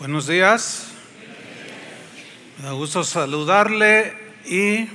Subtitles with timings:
[0.00, 0.86] Buenos días.
[2.56, 4.88] Me da gusto saludarle y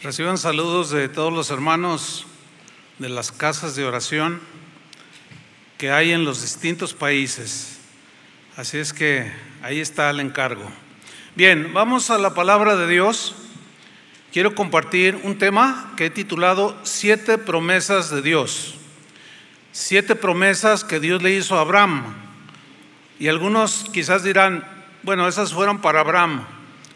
[0.00, 2.24] reciban saludos de todos los hermanos
[3.00, 4.40] de las casas de oración
[5.76, 7.80] que hay en los distintos países.
[8.56, 9.28] Así es que
[9.60, 10.70] ahí está el encargo.
[11.34, 13.34] Bien, vamos a la palabra de Dios.
[14.32, 18.76] Quiero compartir un tema que he titulado Siete promesas de Dios.
[19.72, 22.25] Siete promesas que Dios le hizo a Abraham.
[23.18, 24.64] Y algunos quizás dirán,
[25.02, 26.44] bueno, esas fueron para Abraham.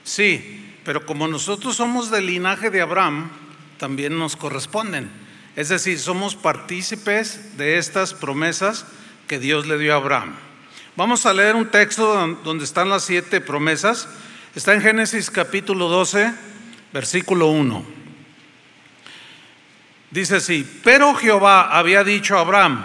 [0.05, 3.31] Sí, pero como nosotros somos del linaje de Abraham,
[3.79, 5.11] también nos corresponden.
[5.57, 8.87] Es decir, somos partícipes de estas promesas
[9.27, 10.35] que Dios le dio a Abraham.
[10.97, 14.09] Vamos a leer un texto donde están las siete promesas.
[14.55, 16.33] Está en Génesis capítulo 12,
[16.93, 17.85] versículo 1.
[20.11, 22.85] Dice así, pero Jehová había dicho a Abraham,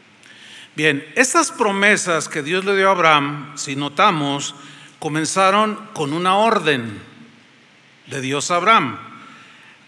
[0.73, 4.55] Bien, estas promesas que Dios le dio a Abraham, si notamos,
[4.99, 7.01] comenzaron con una orden
[8.07, 8.97] de Dios a Abraham.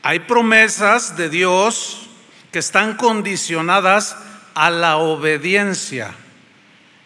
[0.02, 2.10] Hay promesas de Dios
[2.52, 4.18] que están condicionadas
[4.56, 6.14] a la obediencia.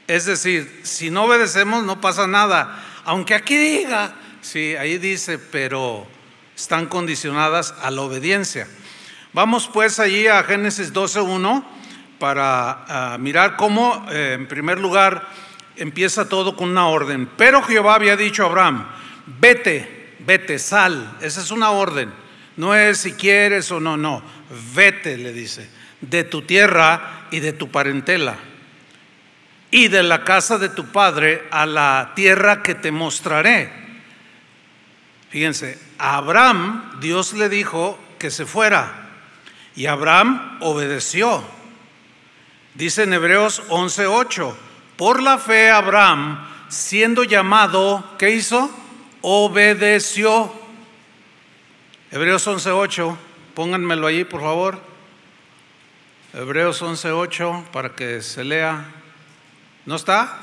[0.07, 2.83] Es decir, si no obedecemos no pasa nada.
[3.05, 6.07] Aunque aquí diga, sí, ahí dice, pero
[6.55, 8.67] están condicionadas a la obediencia.
[9.33, 11.76] Vamos pues allí a Génesis 12.1
[12.19, 15.27] para ah, mirar cómo, eh, en primer lugar,
[15.75, 17.29] empieza todo con una orden.
[17.37, 18.87] Pero Jehová había dicho a Abraham,
[19.39, 21.17] vete, vete, sal.
[21.21, 22.11] Esa es una orden.
[22.55, 24.23] No es si quieres o no, no.
[24.73, 25.69] Vete, le dice,
[26.01, 28.37] de tu tierra y de tu parentela
[29.71, 33.71] y de la casa de tu padre a la tierra que te mostraré.
[35.29, 39.09] Fíjense, a Abraham Dios le dijo que se fuera.
[39.75, 41.43] Y Abraham obedeció.
[42.77, 44.55] Dice en Hebreos 11:8,
[44.97, 48.69] por la fe Abraham, siendo llamado, ¿qué hizo?
[49.21, 50.53] Obedeció.
[52.11, 53.17] Hebreos 11:8,
[53.55, 54.79] pónganmelo allí, por favor.
[56.35, 58.85] Hebreos 11:8 para que se lea.
[59.87, 60.37] ¿No está?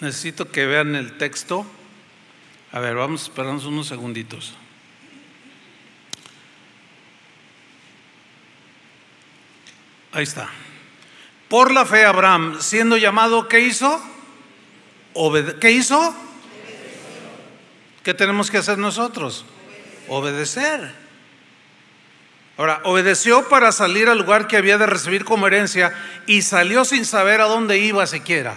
[0.00, 1.64] Necesito que vean el texto.
[2.72, 4.56] A ver, vamos a esperarnos unos segunditos.
[10.14, 10.48] Ahí está.
[11.48, 14.00] Por la fe Abraham, siendo llamado, ¿qué hizo?
[15.60, 16.14] ¿Qué hizo?
[18.04, 19.44] ¿Qué tenemos que hacer nosotros?
[20.08, 20.94] Obedecer.
[22.56, 25.92] Ahora, obedeció para salir al lugar que había de recibir como herencia
[26.26, 28.56] y salió sin saber a dónde iba siquiera.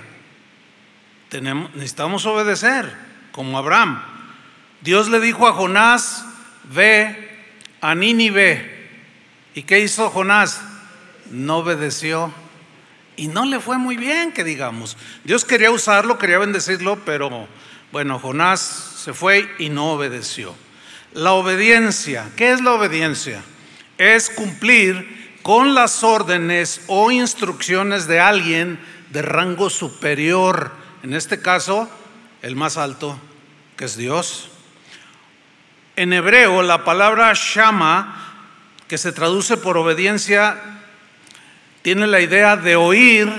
[1.29, 2.95] Tenemos, necesitamos obedecer
[3.31, 4.03] como Abraham.
[4.81, 6.23] Dios le dijo a Jonás,
[6.65, 7.39] ve
[7.81, 8.89] a Nínive.
[9.55, 10.61] ¿Y qué hizo Jonás?
[11.31, 12.33] No obedeció.
[13.15, 14.95] Y no le fue muy bien, que digamos.
[15.23, 17.47] Dios quería usarlo, quería bendecirlo, pero
[17.91, 20.53] bueno, Jonás se fue y no obedeció.
[21.13, 23.41] La obediencia, ¿qué es la obediencia?
[23.97, 28.79] Es cumplir con las órdenes o instrucciones de alguien
[29.11, 30.71] de rango superior,
[31.01, 31.89] en este caso,
[32.41, 33.17] el más alto,
[33.77, 34.49] que es Dios.
[35.95, 38.35] En hebreo, la palabra shama,
[38.87, 40.76] que se traduce por obediencia,
[41.87, 43.29] tiene la idea de oír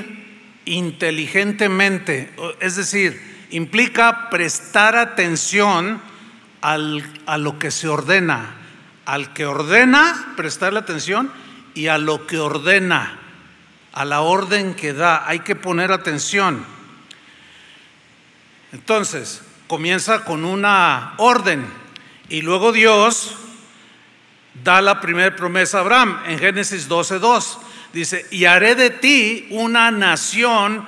[0.65, 6.01] inteligentemente, es decir, implica prestar atención
[6.63, 8.55] al, a lo que se ordena,
[9.05, 11.31] al que ordena, prestarle atención
[11.75, 13.19] y a lo que ordena,
[13.93, 16.65] a la orden que da, hay que poner atención.
[18.73, 21.67] Entonces, comienza con una orden
[22.31, 23.37] y luego Dios
[24.65, 27.68] da la primera promesa a Abraham en Génesis 12:2.
[27.93, 30.87] Dice, y haré de ti una nación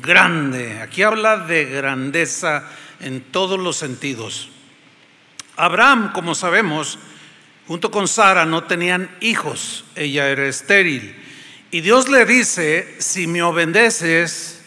[0.00, 0.80] grande.
[0.80, 2.68] Aquí habla de grandeza
[3.00, 4.50] en todos los sentidos.
[5.56, 6.98] Abraham, como sabemos,
[7.66, 11.14] junto con Sara no tenían hijos, ella era estéril.
[11.70, 14.62] Y Dios le dice, si me obedeces,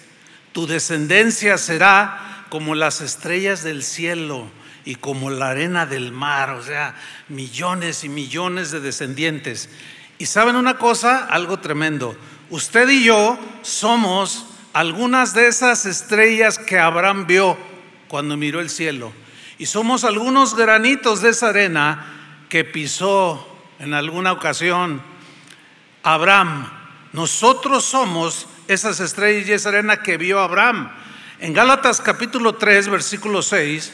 [0.51, 4.51] tu descendencia será como las estrellas del cielo
[4.83, 6.95] y como la arena del mar, o sea,
[7.29, 9.69] millones y millones de descendientes.
[10.21, 12.15] Y saben una cosa, algo tremendo.
[12.51, 17.57] Usted y yo somos algunas de esas estrellas que Abraham vio
[18.07, 19.11] cuando miró el cielo.
[19.57, 22.05] Y somos algunos granitos de esa arena
[22.49, 23.47] que pisó
[23.79, 25.01] en alguna ocasión
[26.03, 26.69] Abraham.
[27.13, 30.91] Nosotros somos esas estrellas y esa arena que vio Abraham.
[31.39, 33.91] En Gálatas capítulo 3, versículo 6,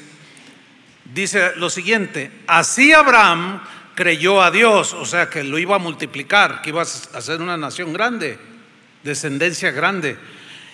[1.05, 3.61] dice lo siguiente, así Abraham
[3.97, 7.57] creyó a Dios, o sea que lo iba a multiplicar, que iba a ser una
[7.57, 8.37] nación grande,
[9.01, 10.19] descendencia grande.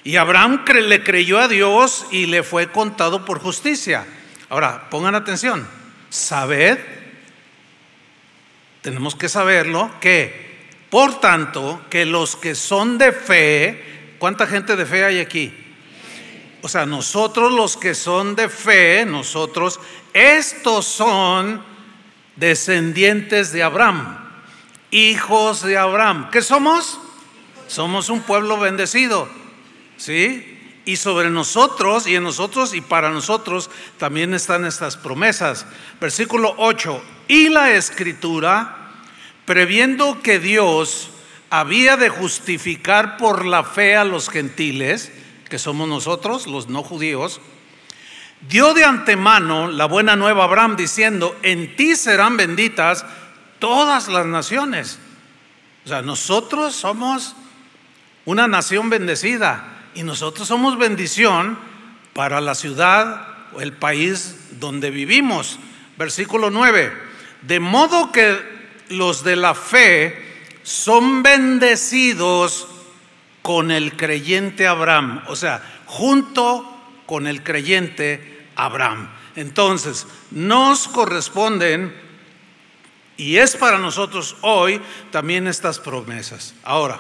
[0.04, 4.06] Y Abraham le creyó a Dios y le fue contado por justicia.
[4.50, 5.66] Ahora, pongan atención,
[6.10, 6.78] sabed,
[8.82, 14.86] tenemos que saberlo, que por tanto, que los que son de fe, ¿cuánta gente de
[14.86, 15.54] fe hay aquí?
[16.62, 19.80] O sea, nosotros los que son de fe, nosotros,
[20.14, 21.73] estos son
[22.36, 24.18] descendientes de Abraham,
[24.92, 26.30] hijos de Abraham.
[26.32, 27.00] ¿Qué somos?
[27.68, 29.28] Somos un pueblo bendecido.
[29.98, 30.50] ¿Sí?
[30.86, 35.66] Y sobre nosotros y en nosotros y para nosotros también están estas promesas.
[36.02, 37.02] Versículo 8.
[37.28, 38.92] Y la escritura,
[39.46, 41.10] previendo que Dios
[41.50, 45.12] había de justificar por la fe a los gentiles,
[45.50, 47.40] que somos nosotros, los no judíos,
[48.50, 53.06] dio de antemano la buena nueva a Abraham diciendo, en ti serán benditas
[53.60, 55.00] todas las naciones.
[55.86, 57.36] O sea, nosotros somos
[58.26, 61.58] una nación bendecida y nosotros somos bendición
[62.14, 65.60] para la ciudad o el país donde vivimos.
[65.98, 66.94] Versículo 9.
[67.42, 68.40] De modo que
[68.90, 72.68] los de la fe son bendecidos
[73.42, 76.70] con el creyente Abraham, o sea, junto
[77.06, 79.10] con el creyente Abraham.
[79.36, 81.94] Entonces, nos corresponden,
[83.18, 86.54] y es para nosotros hoy, también estas promesas.
[86.64, 87.00] Ahora,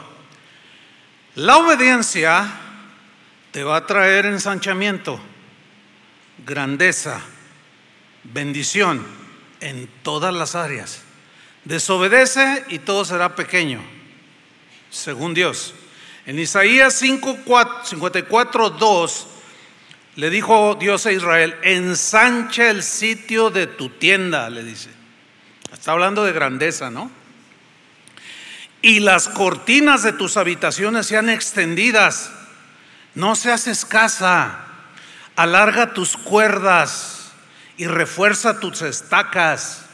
[1.35, 2.47] la obediencia
[3.51, 5.19] te va a traer ensanchamiento,
[6.45, 7.21] grandeza,
[8.23, 9.05] bendición
[9.59, 11.01] en todas las áreas.
[11.65, 13.79] Desobedece y todo será pequeño,
[14.89, 15.73] según Dios.
[16.25, 19.27] En Isaías 54, 2
[20.15, 24.89] le dijo Dios a Israel, ensancha el sitio de tu tienda, le dice.
[25.71, 27.11] Está hablando de grandeza, ¿no?
[28.81, 32.31] Y las cortinas de tus habitaciones sean extendidas
[33.15, 34.59] no seas escasa,
[35.35, 37.31] alarga tus cuerdas
[37.77, 39.85] y refuerza tus estacas,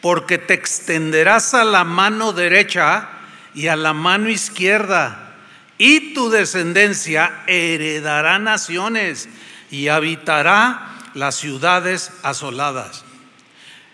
[0.00, 3.08] porque te extenderás a la mano derecha
[3.54, 5.36] y a la mano izquierda,
[5.78, 9.28] y tu descendencia heredará naciones
[9.70, 13.04] y habitará las ciudades asoladas.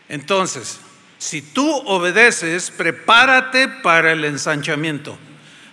[0.08, 0.80] Entonces,
[1.18, 5.18] si tú obedeces, prepárate para el ensanchamiento,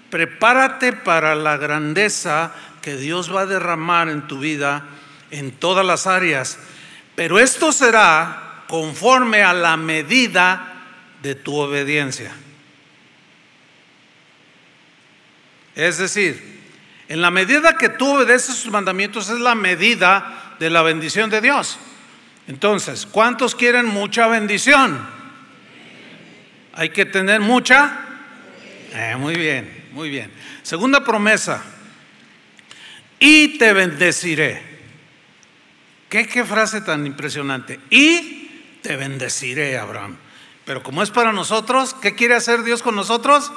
[0.10, 4.86] prepárate para la grandeza que Dios va a derramar en tu vida
[5.30, 6.58] en todas las áreas,
[7.16, 10.74] pero esto será conforme a la medida
[11.22, 12.32] de tu obediencia.
[15.76, 16.61] Es decir,
[17.12, 21.42] en la medida que tú obedeces sus mandamientos es la medida de la bendición de
[21.42, 21.78] Dios.
[22.48, 24.98] Entonces, ¿cuántos quieren mucha bendición?
[26.72, 28.00] Hay que tener mucha.
[28.94, 30.32] Eh, muy bien, muy bien.
[30.64, 31.62] Segunda promesa,
[33.20, 34.64] y te bendeciré.
[36.08, 37.78] ¿Qué, ¿Qué, frase tan impresionante?
[37.90, 40.16] Y te bendeciré, Abraham.
[40.64, 43.52] Pero como es para nosotros, ¿qué quiere hacer Dios con nosotros?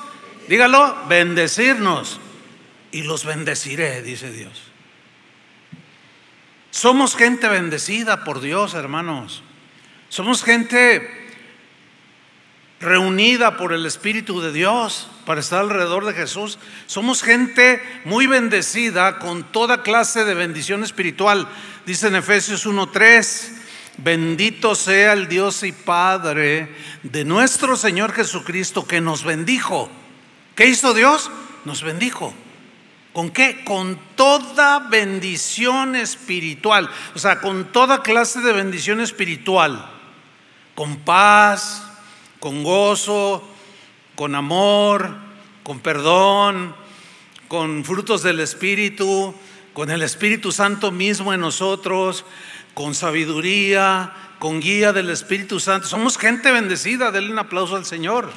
[0.48, 2.18] Dígalo, bendecirnos.
[2.94, 4.52] Y los bendeciré, dice Dios.
[6.70, 9.42] Somos gente bendecida por Dios, hermanos.
[10.08, 11.02] Somos gente
[12.78, 16.60] reunida por el Espíritu de Dios para estar alrededor de Jesús.
[16.86, 21.48] Somos gente muy bendecida con toda clase de bendición espiritual.
[21.86, 23.54] Dice en Efesios 1.3,
[23.96, 26.72] bendito sea el Dios y Padre
[27.02, 29.90] de nuestro Señor Jesucristo que nos bendijo.
[30.54, 31.32] ¿Qué hizo Dios?
[31.64, 32.32] Nos bendijo.
[33.14, 33.64] ¿Con qué?
[33.64, 36.90] Con toda bendición espiritual.
[37.14, 39.88] O sea, con toda clase de bendición espiritual.
[40.74, 41.84] Con paz,
[42.40, 43.48] con gozo,
[44.16, 45.14] con amor,
[45.62, 46.74] con perdón,
[47.46, 49.32] con frutos del Espíritu,
[49.72, 52.24] con el Espíritu Santo mismo en nosotros,
[52.74, 55.86] con sabiduría, con guía del Espíritu Santo.
[55.86, 58.32] Somos gente bendecida, denle un aplauso al Señor.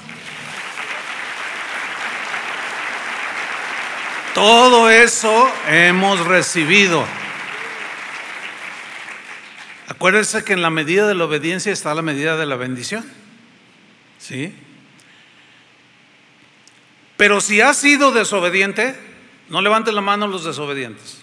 [4.37, 7.03] Todo eso hemos recibido.
[9.87, 13.03] Acuérdense que en la medida de la obediencia está la medida de la bendición.
[14.19, 14.53] ¿Sí?
[17.17, 18.95] Pero si has sido desobediente,
[19.49, 21.17] no levanten la mano los desobedientes.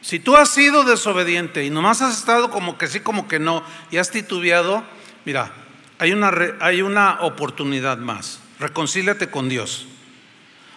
[0.00, 3.62] Si tú has sido desobediente y nomás has estado como que sí, como que no,
[3.92, 4.82] y has titubeado,
[5.24, 5.52] mira,
[6.00, 8.40] hay una, hay una oportunidad más.
[8.58, 9.86] Reconcíliate con Dios.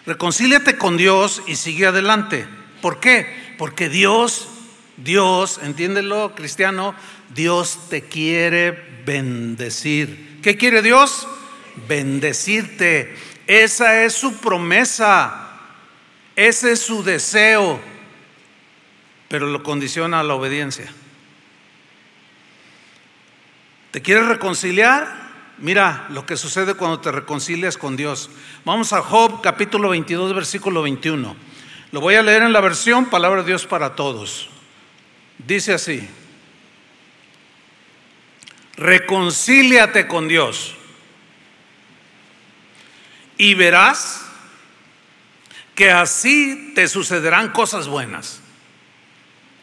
[0.06, 2.46] Reconcíliate con Dios y sigue adelante.
[2.80, 3.54] ¿Por qué?
[3.58, 4.48] Porque Dios,
[4.96, 6.94] Dios, entiéndelo, cristiano,
[7.34, 8.70] Dios te quiere
[9.04, 10.38] bendecir.
[10.42, 11.26] ¿Qué quiere Dios?
[11.88, 13.16] Bendecirte.
[13.48, 15.42] Esa es su promesa.
[16.36, 17.80] Ese es su deseo,
[19.28, 20.92] pero lo condiciona a la obediencia.
[23.90, 25.25] ¿Te quieres reconciliar?
[25.58, 28.28] Mira lo que sucede cuando te reconcilias con Dios.
[28.64, 31.34] Vamos a Job capítulo 22, versículo 21.
[31.92, 34.50] Lo voy a leer en la versión Palabra de Dios para todos.
[35.38, 36.06] Dice así,
[38.76, 40.74] reconcíliate con Dios
[43.38, 44.26] y verás
[45.74, 48.40] que así te sucederán cosas buenas.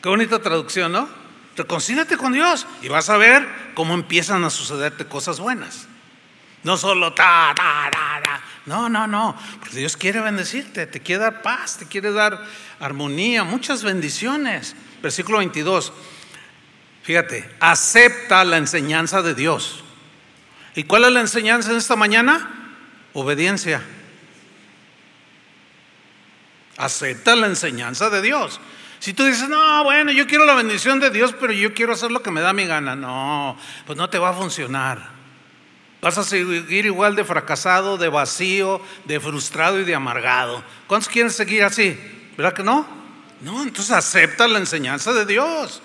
[0.02, 1.23] Qué bonita traducción, ¿no?
[1.56, 5.88] Reconcíliate con Dios y vas a ver cómo empiezan a sucederte cosas buenas.
[6.64, 8.42] No solo ta, ta, ta, ta.
[8.66, 9.36] No, no, no.
[9.60, 12.44] Porque Dios quiere bendecirte, te quiere dar paz, te quiere dar
[12.80, 14.76] armonía, muchas bendiciones.
[15.02, 15.92] Versículo 22.
[17.04, 19.84] Fíjate, acepta la enseñanza de Dios.
[20.76, 22.72] ¿Y cuál es la enseñanza en esta mañana?
[23.12, 23.84] Obediencia.
[26.78, 28.60] Acepta la enseñanza de Dios.
[29.04, 32.10] Si tú dices, no, bueno, yo quiero la bendición de Dios, pero yo quiero hacer
[32.10, 35.10] lo que me da mi gana, no, pues no te va a funcionar.
[36.02, 40.64] Vas a seguir igual de fracasado, de vacío, de frustrado y de amargado.
[40.88, 42.00] ¿Cuántos quieren seguir así?
[42.38, 42.88] ¿Verdad que no?
[43.42, 45.82] No, entonces acepta la enseñanza de Dios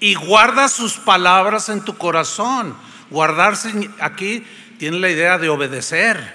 [0.00, 2.74] y guarda sus palabras en tu corazón.
[3.10, 4.42] Guardarse aquí
[4.78, 6.34] tiene la idea de obedecer.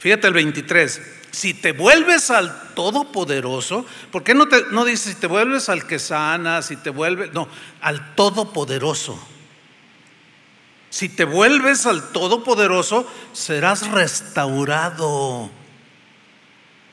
[0.00, 5.18] Fíjate el 23 si te vuelves al Todopoderoso, ¿por qué no, te, no dice si
[5.18, 7.48] te vuelves al que sana, si te vuelves, no,
[7.80, 9.18] al Todopoderoso?
[10.90, 15.50] Si te vuelves al Todopoderoso, serás restaurado.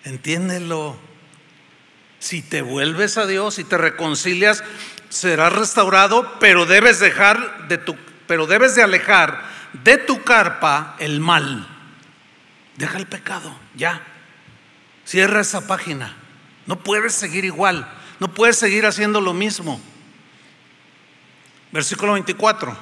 [0.06, 0.96] Entiéndelo.
[2.20, 4.64] Si te vuelves a Dios y te reconcilias,
[5.10, 9.44] serás restaurado, pero debes dejar de tu, pero debes de alejar
[9.74, 11.68] de tu carpa el mal.
[12.78, 14.02] Deja el pecado, ya.
[15.10, 16.16] Cierra esa página.
[16.68, 17.92] No puedes seguir igual.
[18.20, 19.82] No puedes seguir haciendo lo mismo.
[21.72, 22.78] Versículo 24.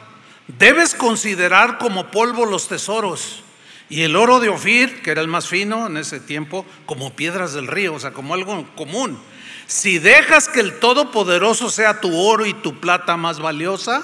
[0.59, 3.43] Debes considerar como polvo los tesoros
[3.87, 7.53] y el oro de Ofir, que era el más fino en ese tiempo, como piedras
[7.53, 9.17] del río, o sea, como algo común.
[9.65, 14.03] Si dejas que el Todopoderoso sea tu oro y tu plata más valiosa,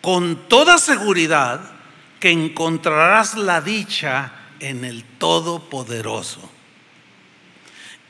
[0.00, 1.60] con toda seguridad
[2.18, 6.50] que encontrarás la dicha en el Todopoderoso.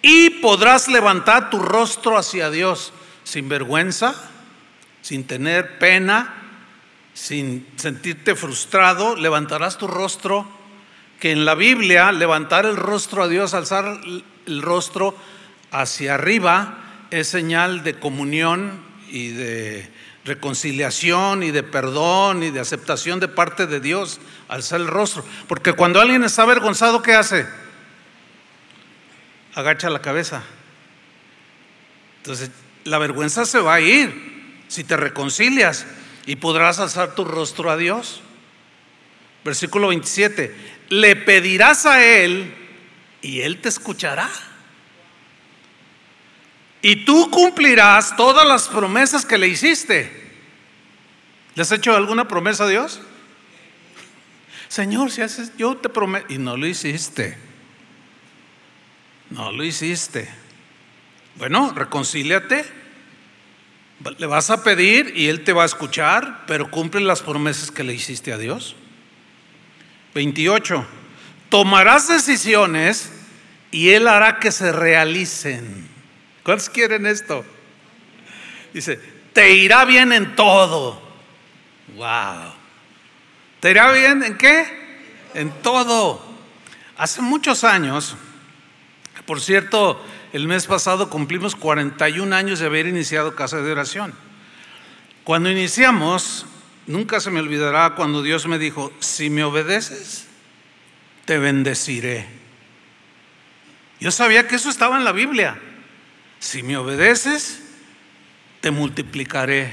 [0.02, 2.92] Y podrás levantar tu rostro hacia Dios
[3.24, 4.14] sin vergüenza,
[5.02, 6.34] sin tener pena,
[7.14, 9.16] sin sentirte frustrado.
[9.16, 10.48] Levantarás tu rostro,
[11.18, 14.00] que en la Biblia levantar el rostro a Dios, alzar
[14.46, 15.14] el rostro
[15.70, 16.78] hacia arriba,
[17.10, 19.90] es señal de comunión y de
[20.24, 25.24] reconciliación y de perdón y de aceptación de parte de Dios alzar el rostro.
[25.48, 27.46] Porque cuando alguien está avergonzado, ¿qué hace?
[29.54, 30.42] Agacha la cabeza.
[32.18, 32.50] Entonces,
[32.84, 35.86] la vergüenza se va a ir si te reconcilias
[36.26, 38.20] y podrás alzar tu rostro a Dios.
[39.44, 40.54] Versículo 27.
[40.90, 42.54] Le pedirás a Él
[43.22, 44.30] y Él te escuchará.
[46.82, 50.10] Y tú cumplirás todas las promesas que le hiciste.
[51.54, 53.00] ¿Le has hecho alguna promesa a Dios?
[54.68, 56.32] Señor, si haces, yo te prometo.
[56.32, 57.36] Y no lo hiciste.
[59.28, 60.28] No lo hiciste.
[61.36, 62.64] Bueno, reconcíliate.
[64.16, 67.84] Le vas a pedir y Él te va a escuchar, pero cumple las promesas que
[67.84, 68.74] le hiciste a Dios.
[70.14, 70.86] 28.
[71.50, 73.10] Tomarás decisiones
[73.70, 75.89] y Él hará que se realicen.
[76.50, 77.44] ¿Cuántos quieren esto?
[78.74, 78.98] Dice,
[79.32, 81.00] te irá bien en todo.
[81.94, 82.52] Wow.
[83.60, 84.66] ¿Te irá bien en qué?
[85.34, 86.20] En todo.
[86.96, 88.16] Hace muchos años,
[89.26, 94.12] por cierto, el mes pasado cumplimos 41 años de haber iniciado Casa de Oración.
[95.22, 96.46] Cuando iniciamos,
[96.88, 100.26] nunca se me olvidará cuando Dios me dijo, si me obedeces,
[101.26, 102.26] te bendeciré.
[104.00, 105.56] Yo sabía que eso estaba en la Biblia.
[106.40, 107.60] Si me obedeces,
[108.60, 109.72] te multiplicaré.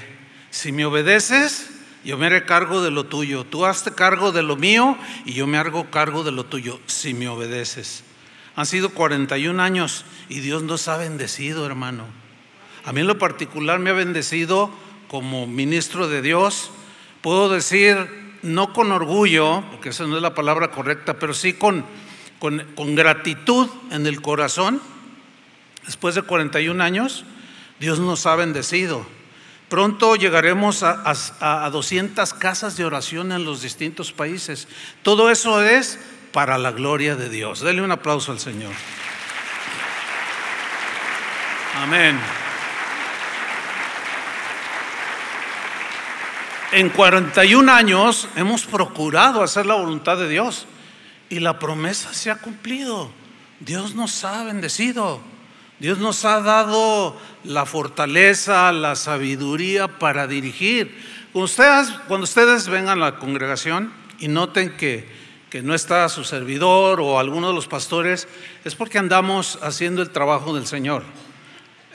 [0.52, 1.70] Si me obedeces,
[2.04, 3.46] yo me haré cargo de lo tuyo.
[3.46, 7.14] Tú hazte cargo de lo mío y yo me hago cargo de lo tuyo si
[7.14, 8.04] me obedeces.
[8.56, 12.06] Han sido 41 años y Dios nos ha bendecido, hermano.
[12.86, 14.70] A mí en lo particular me ha bendecido
[15.08, 16.72] como ministro de Dios.
[17.22, 17.98] Puedo decir,
[18.42, 21.86] no con orgullo, porque esa no es la palabra correcta, pero sí con,
[22.40, 24.82] con, con gratitud en el corazón.
[25.88, 27.26] Después de 41 años,
[27.80, 29.06] Dios nos ha bendecido.
[29.70, 34.68] Pronto llegaremos a, 200 casas de oración en los distintos países.
[35.02, 36.00] Todo eso es
[36.32, 37.62] para la gloria de Dios.
[37.62, 38.74] Dele un aplauso al Señor.
[41.76, 42.20] Amén.
[46.74, 50.66] En 41 años hemos procurado hacer la voluntad de Dios
[51.30, 53.10] y la promesa se ha cumplido.
[53.60, 55.22] Dios nos ha bendecido.
[55.80, 60.98] Dios nos ha dado la fortaleza, la sabiduría para dirigir.
[61.32, 65.08] Cuando ustedes, cuando ustedes vengan a la congregación y noten que,
[65.52, 68.28] que no está su servidor o alguno de los pastores,
[68.66, 71.04] es porque andamos haciendo el trabajo del Señor,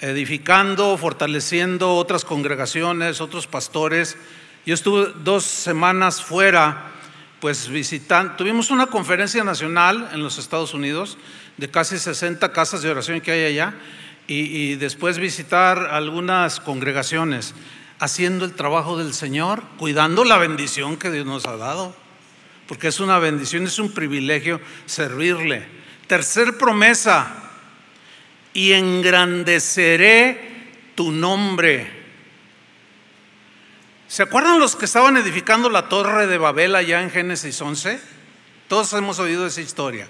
[0.00, 4.16] edificando, fortaleciendo otras congregaciones, otros pastores.
[4.64, 6.92] Yo estuve dos semanas fuera,
[7.40, 11.18] pues visitando, tuvimos una conferencia nacional en los Estados Unidos
[11.62, 13.74] de casi 60 casas de oración que hay allá
[14.26, 17.54] y, después visitar algunas congregaciones
[18.00, 21.94] haciendo el trabajo del Señor, cuidando la bendición que Dios nos ha dado,
[22.66, 25.64] porque es una bendición, es un privilegio servirle.
[26.08, 27.32] Tercer promesa,
[28.54, 31.88] y engrandeceré tu nombre.
[34.08, 38.00] ¿Se acuerdan los que estaban edificando la torre de Babel allá en Génesis 11?
[38.66, 40.08] Todos hemos oído esa historia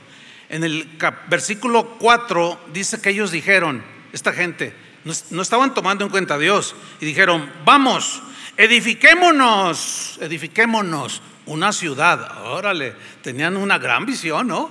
[0.52, 0.86] en el
[1.28, 3.82] versículo 4 dice que ellos dijeron,
[4.12, 4.74] esta gente,
[5.30, 8.22] no, estaban tomando en cuenta a Dios y dijeron, vamos,
[8.58, 12.44] edifiquémonos, edifiquémonos una ciudad.
[12.44, 14.70] Órale, tenían una gran visión, ¿no?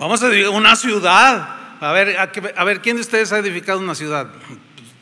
[0.00, 1.78] Vamos a edificar una ciudad.
[1.80, 4.28] A ver, a, ver, ¿quién de ustedes ha edificado una ciudad?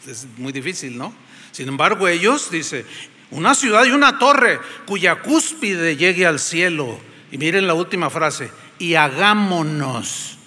[0.06, 1.14] Es muy difícil, ¿no?
[1.52, 2.84] Sin embargo, ellos, dice,
[3.30, 7.00] una ciudad y una torre cuya cúspide llegue al cielo.
[7.32, 10.38] Y miren la última frase, y hagámonos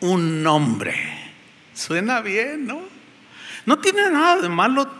[0.00, 1.32] un nombre.
[1.74, 2.82] Suena bien, ¿no?
[3.66, 4.90] No tiene nada de malo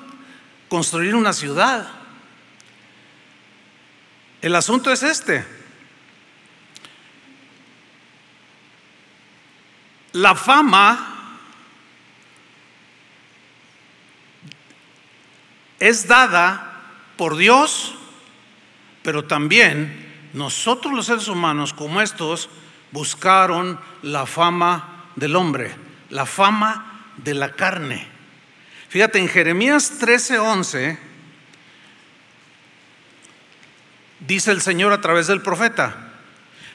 [0.68, 1.88] construir una ciudad.
[4.40, 5.44] El asunto es este.
[10.12, 11.14] La fama
[15.78, 16.82] es dada
[17.16, 17.94] por Dios,
[19.02, 22.48] pero también nosotros los seres humanos como estos
[22.92, 25.74] buscaron la fama del hombre,
[26.10, 28.06] la fama de la carne.
[28.88, 30.98] Fíjate, en Jeremías 13:11
[34.20, 36.12] dice el Señor a través del profeta,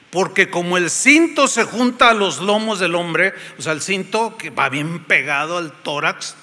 [0.09, 4.37] porque como el cinto se junta a los lomos del hombre, o sea, el cinto
[4.37, 6.35] que va bien pegado al tórax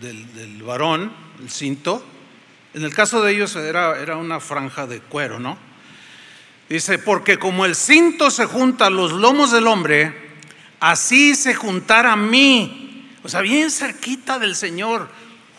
[0.00, 2.04] del, varón, el cinto,
[2.72, 5.69] en el caso de ellos era, era una franja de cuero, ¿no?
[6.70, 10.14] Dice, porque como el cinto se junta a los lomos del hombre,
[10.78, 15.08] así se juntara a mí, o sea, bien cerquita del Señor,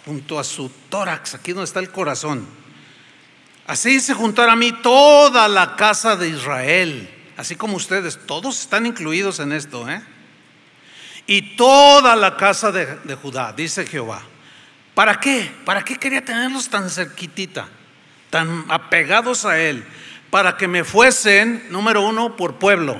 [0.05, 2.47] junto a su tórax, aquí donde está el corazón.
[3.67, 8.85] Así se juntara a mí toda la casa de Israel, así como ustedes, todos están
[8.85, 10.01] incluidos en esto, ¿eh?
[11.27, 14.21] Y toda la casa de, de Judá, dice Jehová.
[14.95, 15.51] ¿Para qué?
[15.65, 17.67] ¿Para qué quería tenerlos tan cerquitita,
[18.29, 19.85] tan apegados a Él?
[20.31, 22.99] Para que me fuesen, número uno, por pueblo.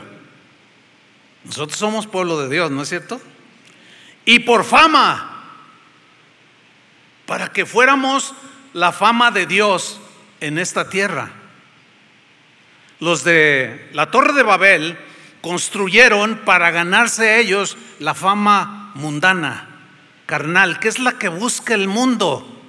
[1.46, 3.20] Nosotros somos pueblo de Dios, ¿no es cierto?
[4.26, 5.46] Y por fama,
[7.26, 8.36] para que fuéramos
[8.74, 10.00] la fama de Dios
[10.41, 11.32] en esta tierra.
[13.00, 14.98] Los de la Torre de Babel
[15.41, 19.70] construyeron para ganarse ellos la fama mundana,
[20.26, 22.62] carnal, que es la que busca el mundo.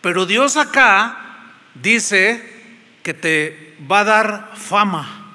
[0.00, 1.18] Pero Dios acá
[1.74, 2.49] dice
[3.02, 5.34] que te va a dar fama,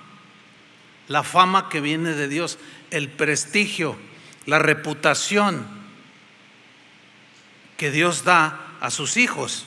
[1.07, 2.59] la fama que viene de Dios,
[2.91, 3.97] el prestigio,
[4.45, 5.67] la reputación
[7.77, 9.65] que Dios da a sus hijos,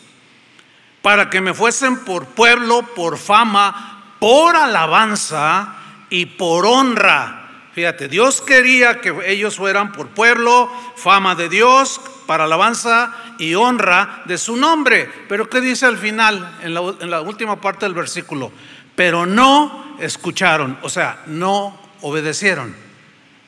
[1.03, 5.77] para que me fuesen por pueblo, por fama, por alabanza
[6.11, 7.38] y por honra.
[7.79, 14.25] Fíjate, Dios quería que ellos fueran por pueblo, fama de Dios, para alabanza y honra
[14.25, 15.09] de su nombre.
[15.29, 18.51] Pero ¿qué dice al final, en la, última parte del versículo?
[18.97, 22.75] Pero no escucharon, o sea, no obedecieron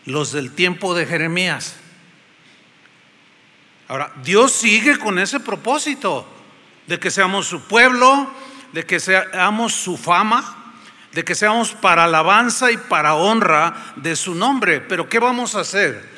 [0.05, 1.75] los del tiempo de Jeremías.
[3.89, 6.25] Ahora, Dios sigue con ese propósito
[6.87, 8.31] de que seamos su pueblo,
[8.73, 10.60] de que seamos su fama,
[11.13, 14.81] de que seamos para alabanza y para honra de su nombre.
[14.81, 16.09] Pero ¿qué vamos a hacer?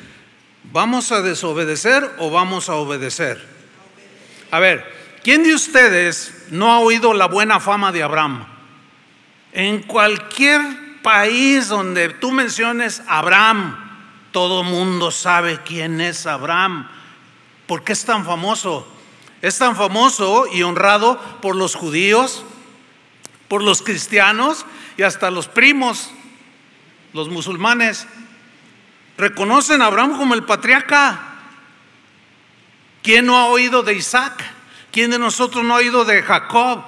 [0.71, 3.45] ¿Vamos a desobedecer o vamos a obedecer?
[4.51, 4.85] A ver,
[5.23, 8.45] ¿quién de ustedes no ha oído la buena fama de Abraham?
[9.51, 10.61] En cualquier
[11.01, 13.77] país donde tú menciones Abraham,
[14.31, 16.87] todo mundo sabe quién es Abraham.
[17.67, 18.87] ¿Por qué es tan famoso?
[19.41, 22.45] Es tan famoso y honrado por los judíos,
[23.47, 24.65] por los cristianos
[24.97, 26.11] y hasta los primos,
[27.13, 28.07] los musulmanes.
[29.17, 31.19] Reconocen a Abraham como el patriarca.
[33.01, 34.43] ¿Quién no ha oído de Isaac?
[34.91, 36.83] ¿Quién de nosotros no ha oído de Jacob?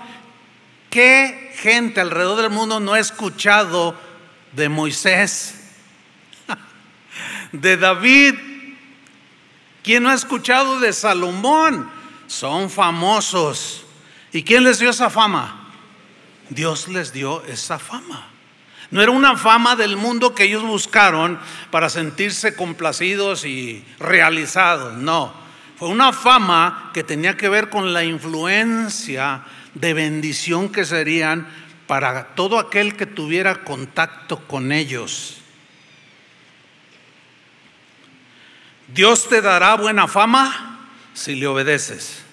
[0.90, 4.00] ¿Qué gente alrededor del mundo no ha escuchado
[4.54, 5.62] de Moisés?
[7.52, 8.36] De David.
[9.84, 11.92] ¿Quién no ha escuchado de Salomón?
[12.28, 13.86] Son famosos.
[14.32, 15.65] ¿Y quién les dio esa fama?
[16.50, 18.28] Dios les dio esa fama.
[18.92, 21.40] No era una fama del mundo que ellos buscaron
[21.72, 25.34] para sentirse complacidos y realizados, no.
[25.78, 31.48] Fue una fama que tenía que ver con la influencia de bendición que serían
[31.88, 35.38] para todo aquel que tuviera contacto con ellos.
[38.88, 42.25] Dios te dará buena fama si le obedeces.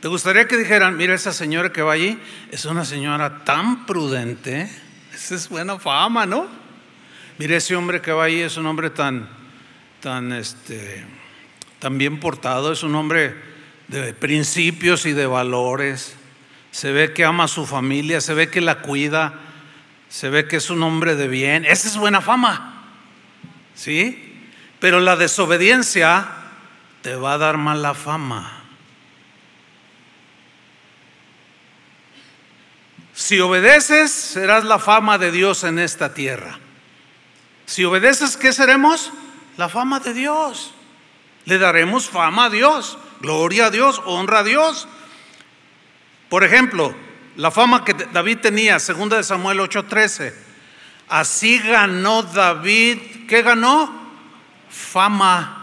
[0.00, 2.16] ¿Te gustaría que dijeran, mira esa señora que va allí,
[2.52, 4.70] es una señora tan prudente,
[5.12, 6.46] esa es buena fama, ¿no?
[7.38, 9.28] Mira ese hombre que va allí, es un hombre tan,
[10.00, 11.04] tan, este,
[11.80, 13.34] tan bien portado, es un hombre
[13.88, 16.14] de principios y de valores.
[16.70, 19.34] Se ve que ama a su familia, se ve que la cuida,
[20.08, 21.64] se ve que es un hombre de bien.
[21.64, 22.84] Esa es buena fama,
[23.74, 24.46] ¿sí?
[24.78, 26.28] Pero la desobediencia
[27.02, 28.57] te va a dar mala fama.
[33.28, 36.58] Si obedeces, serás la fama de Dios en esta tierra.
[37.66, 39.12] Si obedeces, ¿qué seremos?
[39.58, 40.72] La fama de Dios.
[41.44, 44.88] Le daremos fama a Dios, gloria a Dios, honra a Dios.
[46.30, 46.94] Por ejemplo,
[47.36, 50.32] la fama que David tenía, segunda de Samuel 8:13.
[51.10, 53.92] Así ganó David, ¿qué ganó?
[54.70, 55.57] Fama.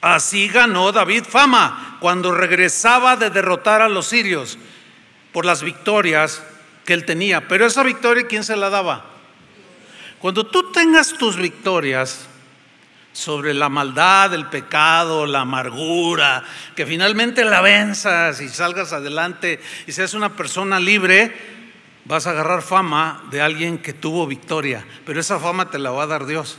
[0.00, 4.58] Así ganó David fama cuando regresaba de derrotar a los sirios
[5.32, 6.42] por las victorias
[6.84, 7.46] que él tenía.
[7.48, 9.04] Pero esa victoria, ¿quién se la daba?
[10.18, 12.26] Cuando tú tengas tus victorias
[13.12, 16.44] sobre la maldad, el pecado, la amargura,
[16.76, 21.34] que finalmente la venzas y salgas adelante y seas una persona libre,
[22.04, 24.86] vas a agarrar fama de alguien que tuvo victoria.
[25.04, 26.58] Pero esa fama te la va a dar Dios.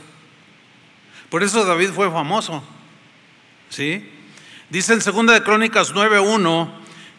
[1.30, 2.62] Por eso David fue famoso.
[3.72, 4.06] ¿Sí?
[4.68, 6.70] Dice en 2 de Crónicas 9:1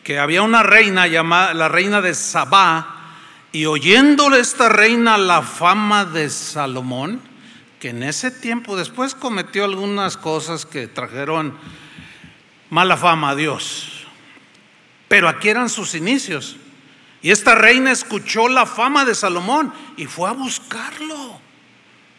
[0.04, 3.16] que había una reina llamada la reina de Sabá
[3.52, 7.22] y oyéndole esta reina la fama de Salomón,
[7.80, 11.58] que en ese tiempo después cometió algunas cosas que trajeron
[12.70, 14.06] mala fama a Dios.
[15.08, 16.58] Pero aquí eran sus inicios.
[17.24, 21.39] Y esta reina escuchó la fama de Salomón y fue a buscarlo,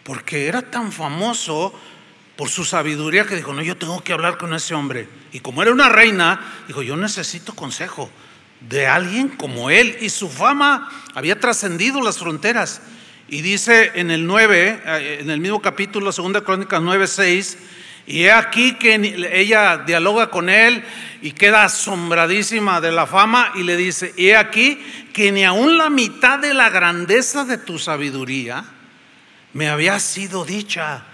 [0.03, 1.73] porque era tan famoso
[2.37, 5.09] por su sabiduría que dijo, no, yo tengo que hablar con ese hombre.
[5.33, 8.11] Y como era una reina, dijo, yo necesito consejo
[8.61, 9.97] de alguien como él.
[10.01, 12.83] Y su fama había trascendido las fronteras.
[13.29, 17.59] Y dice en el 9, eh, en el mismo capítulo, 2 Crónicas 9, 6,
[18.07, 18.95] y he aquí que
[19.33, 20.85] ella dialoga con él
[21.23, 24.79] y queda asombradísima de la fama y le dice, he aquí
[25.15, 28.65] que ni aun la mitad de la grandeza de tu sabiduría
[29.55, 31.05] me había sido dicha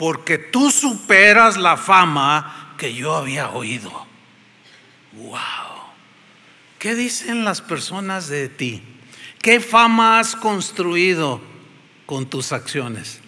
[0.00, 3.90] porque tú superas la fama que yo había oído.
[5.12, 5.36] Wow.
[6.78, 8.82] ¿Qué dicen las personas de ti?
[9.42, 11.42] ¿Qué fama has construido
[12.06, 13.20] con tus acciones?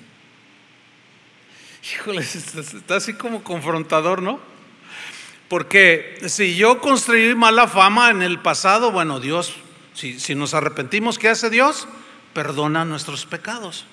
[1.92, 4.40] Híjole, está así como confrontador, ¿no?
[5.48, 9.52] Porque si yo construí mala fama en el pasado, bueno, Dios,
[9.92, 11.86] si, si nos arrepentimos, ¿qué hace Dios?
[12.32, 13.84] Perdona nuestros pecados.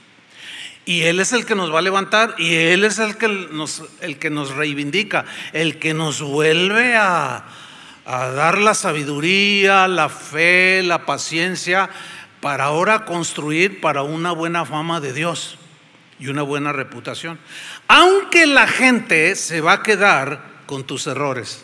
[0.89, 3.83] Y Él es el que nos va a levantar y Él es el que nos,
[4.01, 5.23] el que nos reivindica,
[5.53, 7.43] el que nos vuelve a,
[8.07, 11.91] a dar la sabiduría, la fe, la paciencia
[12.41, 15.59] para ahora construir para una buena fama de Dios
[16.17, 17.37] y una buena reputación.
[17.87, 21.63] Aunque la gente se va a quedar con tus errores.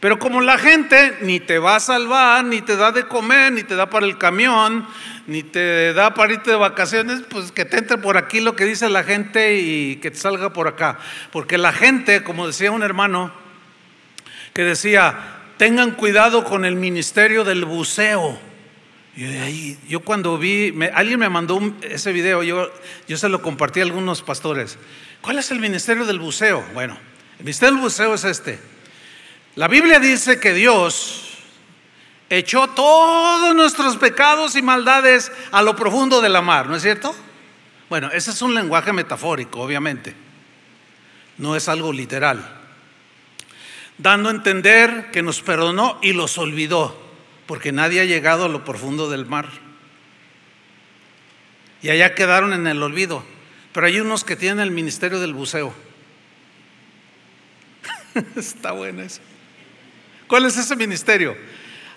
[0.00, 3.62] Pero como la gente ni te va a salvar, ni te da de comer, ni
[3.62, 4.86] te da para el camión,
[5.26, 8.66] ni te da para irte de vacaciones, pues que te entre por aquí lo que
[8.66, 10.98] dice la gente y que te salga por acá.
[11.32, 13.32] Porque la gente, como decía un hermano,
[14.52, 15.18] que decía,
[15.56, 18.38] tengan cuidado con el ministerio del buceo.
[19.16, 22.70] Y yo cuando vi, alguien me mandó ese video, yo,
[23.08, 24.78] yo se lo compartí a algunos pastores.
[25.22, 26.62] ¿Cuál es el ministerio del buceo?
[26.74, 26.98] Bueno,
[27.38, 28.75] el ministerio del buceo es este.
[29.56, 31.22] La Biblia dice que Dios
[32.28, 37.16] echó todos nuestros pecados y maldades a lo profundo de la mar, ¿no es cierto?
[37.88, 40.14] Bueno, ese es un lenguaje metafórico, obviamente.
[41.38, 42.46] No es algo literal.
[43.96, 46.94] Dando a entender que nos perdonó y los olvidó,
[47.46, 49.48] porque nadie ha llegado a lo profundo del mar.
[51.80, 53.24] Y allá quedaron en el olvido.
[53.72, 55.72] Pero hay unos que tienen el ministerio del buceo.
[58.36, 59.22] Está bueno eso.
[60.26, 61.36] ¿Cuál es ese ministerio?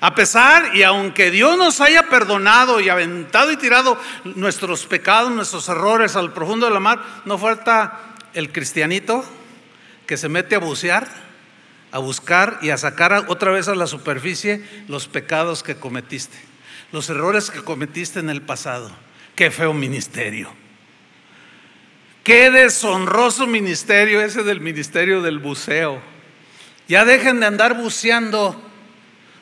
[0.02, 5.68] A pesar y aunque Dios nos haya perdonado y aventado y tirado nuestros pecados, nuestros
[5.68, 8.00] errores al profundo de la mar, no falta
[8.34, 9.26] el cristianito
[10.08, 11.08] que se mete a bucear,
[11.92, 16.38] a buscar y a sacar otra vez a la superficie los pecados que cometiste,
[16.92, 18.92] los errores que cometiste en el pasado.
[19.36, 20.54] Qué feo ministerio.
[22.24, 26.02] Qué deshonroso ministerio ese del ministerio del buceo.
[26.90, 28.60] Ya dejen de andar buceando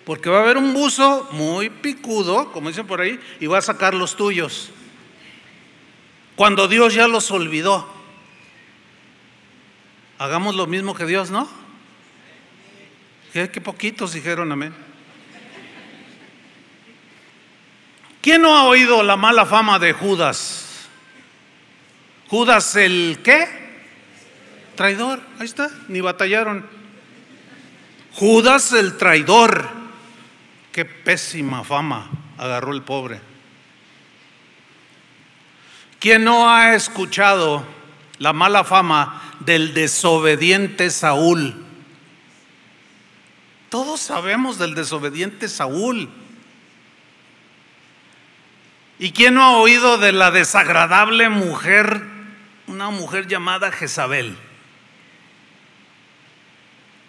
[0.06, 3.62] porque va a haber un buzo muy picudo, como dicen por ahí, y va a
[3.62, 4.70] sacar los tuyos.
[6.36, 7.88] Cuando Dios ya los olvidó.
[10.18, 11.50] Hagamos lo mismo que Dios, ¿no?
[13.34, 14.74] Qué, poquitos dijeron amén.
[18.22, 20.88] ¿Quién no ha oído la mala fama de Judas?
[22.28, 23.48] Judas el qué?
[24.76, 26.77] Traidor, ahí está, ni batallaron.
[28.18, 29.70] Judas el traidor.
[30.72, 33.22] Qué pésima fama agarró el pobre.
[36.00, 37.64] ¿Quién no ha escuchado
[38.18, 41.64] la mala fama del desobediente Saúl?
[43.70, 46.10] Todos sabemos del desobediente Saúl.
[48.98, 52.02] ¿Y quién no ha oído de la desagradable mujer,
[52.66, 54.36] una mujer llamada Jezabel?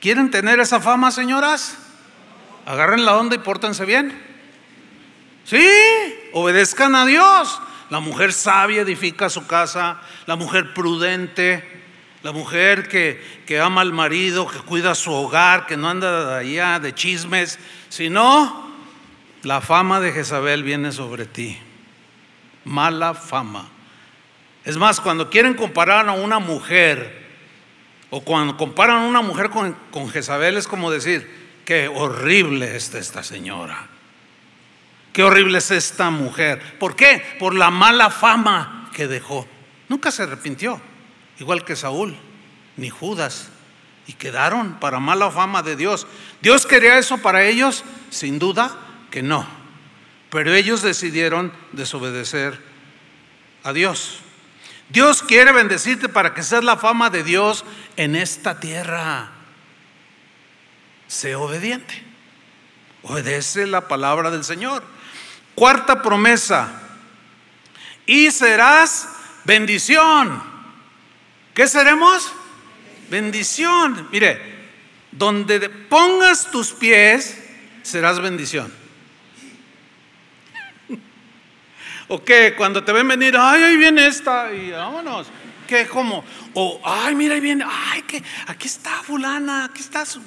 [0.00, 1.76] ¿Quieren tener esa fama, señoras?
[2.68, 4.12] agarren la onda y pórtense bien.
[5.44, 5.66] Sí,
[6.34, 7.60] obedezcan a Dios.
[7.88, 11.64] La mujer sabia edifica su casa, la mujer prudente,
[12.22, 16.78] la mujer que, que ama al marido, que cuida su hogar, que no anda allá
[16.78, 17.58] de chismes,
[17.88, 18.70] sino
[19.42, 21.58] la fama de Jezabel viene sobre ti.
[22.66, 23.66] Mala fama.
[24.66, 27.27] Es más, cuando quieren comparar a una mujer,
[28.10, 33.22] o cuando comparan una mujer con, con Jezabel, es como decir, Qué horrible es esta
[33.22, 33.88] señora.
[35.12, 36.78] Qué horrible es esta mujer.
[36.78, 37.22] ¿Por qué?
[37.38, 39.46] Por la mala fama que dejó.
[39.90, 40.80] Nunca se arrepintió,
[41.38, 42.16] igual que Saúl,
[42.78, 43.50] ni Judas.
[44.06, 46.06] Y quedaron para mala fama de Dios.
[46.40, 47.84] ¿Dios quería eso para ellos?
[48.08, 48.74] Sin duda
[49.10, 49.46] que no.
[50.30, 52.58] Pero ellos decidieron desobedecer
[53.62, 54.20] a Dios.
[54.88, 57.66] Dios quiere bendecirte para que seas la fama de Dios
[57.98, 59.28] en esta tierra
[61.08, 62.00] sé obediente.
[63.02, 64.84] Obedece la palabra del Señor.
[65.56, 66.80] Cuarta promesa.
[68.06, 69.08] Y serás
[69.44, 70.40] bendición.
[71.54, 72.32] ¿Qué seremos?
[73.10, 74.08] Bendición.
[74.12, 74.40] Mire,
[75.10, 77.36] donde pongas tus pies,
[77.82, 78.72] serás bendición.
[82.08, 82.54] ¿O qué?
[82.56, 85.26] Cuando te ven venir, ay, ahí viene esta, y vámonos.
[85.68, 85.86] ¿Qué?
[85.86, 86.24] ¿Cómo?
[86.54, 90.22] O, ay, mira, ahí viene, ay, que aquí está fulana, aquí está su...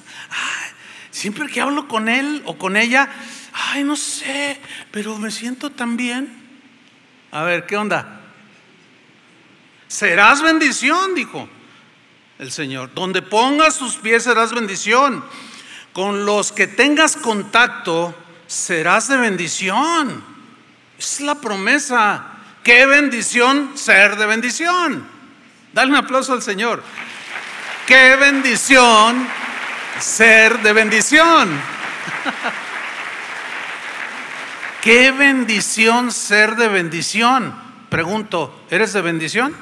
[1.10, 3.10] siempre que hablo con él o con ella,
[3.52, 4.60] ay, no sé,
[4.92, 6.32] pero me siento tan bien.
[7.32, 8.20] A ver, ¿qué onda?
[9.88, 11.48] Serás bendición, dijo
[12.38, 12.94] el Señor.
[12.94, 15.24] Donde pongas tus pies serás bendición.
[15.92, 18.14] Con los que tengas contacto
[18.46, 20.24] serás de bendición.
[20.96, 22.26] Es la promesa.
[22.62, 25.11] Qué bendición ser de bendición.
[25.72, 26.82] Dale un aplauso al Señor.
[27.86, 29.26] Qué bendición
[29.98, 31.50] ser de bendición.
[34.82, 37.54] Qué bendición ser de bendición.
[37.88, 39.54] Pregunto, ¿eres de bendición?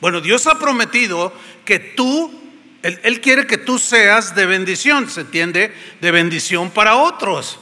[0.00, 1.32] Bueno, Dios ha prometido
[1.64, 2.32] que tú,
[2.82, 5.74] él, quiere que tú seas de bendición, ¿se entiende?
[6.00, 7.58] De bendición para otros.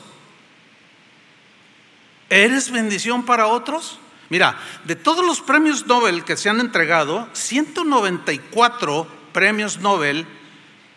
[2.29, 3.99] ¿Eres bendición para otros?
[4.31, 10.25] Mira, de todos los premios Nobel que se han entregado, 194 premios Nobel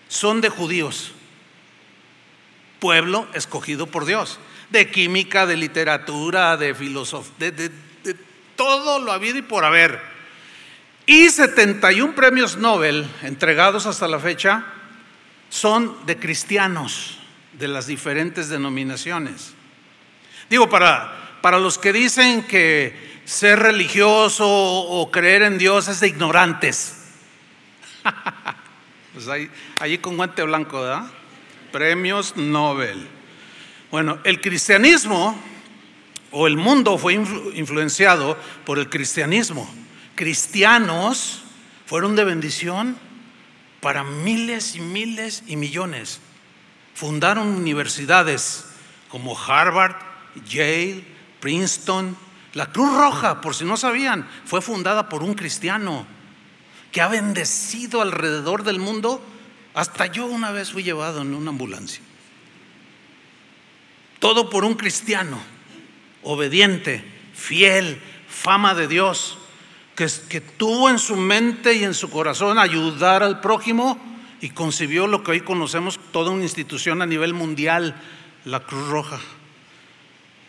[0.08, 1.13] son de judíos,
[2.80, 7.72] pueblo escogido por Dios, de química, de literatura, de filosofía, de,
[8.56, 10.00] todo lo habido y por haber.
[11.08, 14.63] Y 71 premios Nobel entregados hasta la fecha
[15.50, 17.17] son de cristianos
[17.54, 19.54] de las diferentes denominaciones.
[20.52, 26.07] Digo, para, para los que dicen que ser religioso o creer en Dios es de
[26.07, 26.97] ignorantes.
[29.13, 29.27] pues
[29.79, 31.05] ahí, con guante blanco, ¿verdad?
[31.71, 33.07] Premios Nobel.
[33.91, 35.39] Bueno, el cristianismo
[36.31, 39.69] o el mundo fue influenciado por el cristianismo.
[40.15, 41.43] Cristianos
[41.86, 42.97] fueron de bendición
[43.81, 46.21] para miles y miles y millones.
[46.95, 48.65] Fundaron universidades
[49.09, 49.95] como Harvard,
[50.47, 51.03] Yale,
[51.39, 52.17] Princeton.
[52.54, 56.06] La Cruz Roja, por si no sabían, fue fundada por un cristiano
[56.92, 59.24] que ha bendecido alrededor del mundo.
[59.74, 62.04] Hasta yo una vez fui llevado en una ambulancia.
[64.20, 65.39] Todo por un cristiano,
[66.22, 69.38] obediente, fiel, fama de Dios
[69.96, 74.00] que, tuvo en su mente y en su corazón ayudar al prójimo
[74.42, 77.96] y concibió lo que hoy conocemos toda una institución a nivel mundial,
[78.46, 79.20] la Cruz Roja.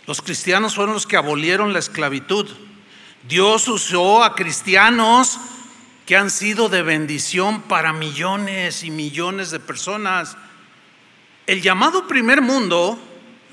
[0.06, 2.50] Los cristianos fueron los que abolieron la esclavitud.
[3.26, 5.38] Dios usó a cristianos
[6.04, 10.36] que han sido de bendición para millones y millones de personas.
[11.46, 12.98] El llamado primer mundo,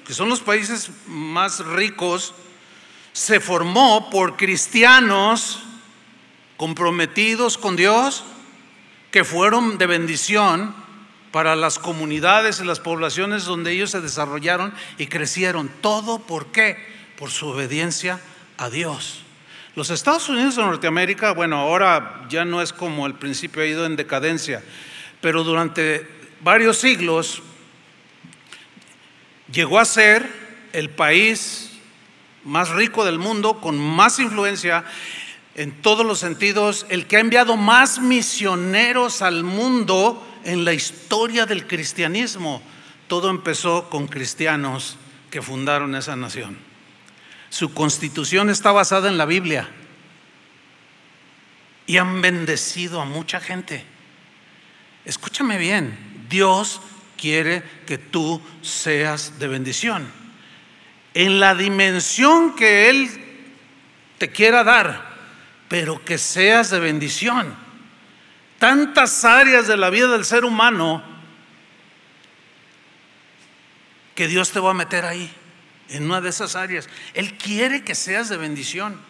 [0.06, 2.34] que son los países más ricos,
[3.14, 5.60] se formó por cristianos
[6.58, 8.26] comprometidos con Dios,
[9.10, 10.76] que fueron de bendición
[11.32, 15.70] para las comunidades y las poblaciones donde ellos se desarrollaron y crecieron.
[15.82, 16.78] ¿Todo por qué?
[17.18, 18.20] Por su obediencia
[18.58, 19.24] a Dios.
[19.76, 23.86] Los Estados Unidos de Norteamérica, bueno, ahora ya no es como al principio ha ido
[23.86, 24.62] en decadencia,
[25.22, 26.06] pero durante
[26.42, 27.42] varios siglos
[29.52, 30.30] llegó a ser
[30.74, 31.72] el país
[32.44, 34.84] más rico del mundo, con más influencia
[35.56, 41.46] en todos los sentidos, el que ha enviado más misioneros al mundo en la historia
[41.46, 42.62] del cristianismo.
[43.08, 44.98] Todo empezó con cristianos
[45.30, 46.58] que fundaron esa nación.
[47.50, 49.70] Su constitución está basada en la Biblia
[51.86, 53.84] y han bendecido a mucha gente.
[55.04, 55.98] Escúchame bien,
[56.30, 56.82] Dios
[57.18, 60.08] quiere que tú seas de bendición.
[61.14, 63.10] En la dimensión que Él
[64.18, 65.12] te quiera dar,
[65.68, 67.56] pero que seas de bendición.
[68.62, 71.02] Tantas áreas de la vida del ser humano
[74.14, 75.34] que Dios te va a meter ahí,
[75.90, 76.88] en una de esas áreas.
[77.16, 79.02] Él quiere que seas de bendición.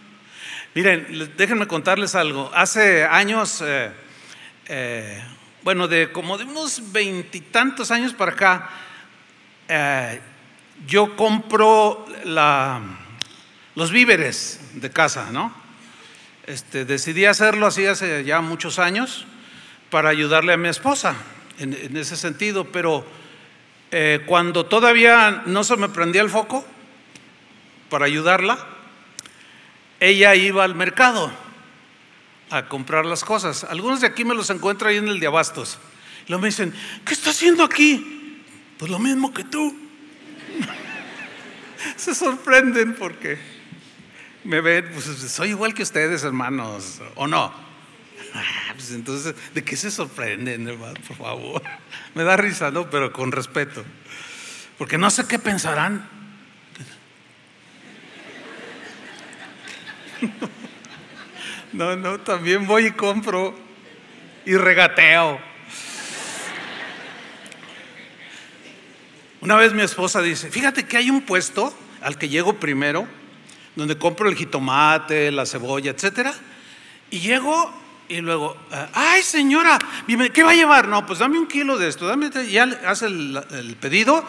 [0.74, 2.50] Miren, déjenme contarles algo.
[2.54, 3.92] Hace años, eh,
[4.68, 5.22] eh,
[5.64, 8.70] bueno, de como de unos veintitantos años para acá,
[9.68, 10.22] eh,
[10.88, 12.06] yo compro
[13.76, 15.54] los víveres de casa, ¿no?
[16.48, 19.28] Este, decidí hacerlo así hace ya muchos años
[19.92, 21.16] para ayudarle a mi esposa
[21.60, 23.06] en, ese sentido, pero
[23.92, 26.66] eh, cuando todavía no se me prendía el foco
[27.90, 28.58] para ayudarla,
[30.00, 31.32] ella iba al mercado
[32.50, 33.66] a comprar las cosas.
[33.66, 35.78] Algunos de aquí me los encuentro ahí en el de Abastos.
[36.26, 36.74] Y me dicen,
[37.06, 38.42] ¿qué está haciendo aquí?
[38.80, 39.78] Pues lo mismo que tú.
[41.98, 43.38] se sorprenden porque
[44.46, 47.71] me ven, pues soy igual que ustedes, hermanos, ¿o no?
[48.34, 50.94] Ah, pues entonces, ¿de qué se sorprenden, hermano?
[51.08, 51.62] Por favor.
[52.16, 52.90] Me da risa, ¿no?
[52.90, 53.84] Pero con respeto.
[54.78, 56.08] Porque no sé qué pensarán.
[61.74, 63.58] No, no, también voy y compro
[64.46, 65.40] y regateo.
[69.40, 73.08] Una vez mi esposa dice, fíjate que hay un puesto al que llego primero
[73.76, 76.34] donde compro el jitomate, la cebolla, etcétera.
[77.10, 77.74] Y llego
[78.10, 79.80] y luego, eh, ay señora,
[80.34, 80.88] ¿qué va a llevar?
[80.88, 84.26] No, pues dame un kilo de esto, dame, ya hace el, pedido.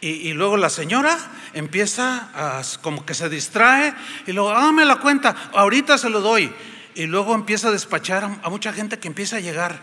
[0.00, 1.16] Y, luego la señora
[1.52, 3.94] empieza a, como que se distrae
[4.26, 6.52] y luego, dame la cuenta, ahorita se lo doy.
[6.96, 9.80] Y luego empieza a despachar a mucha gente que empieza a llegar.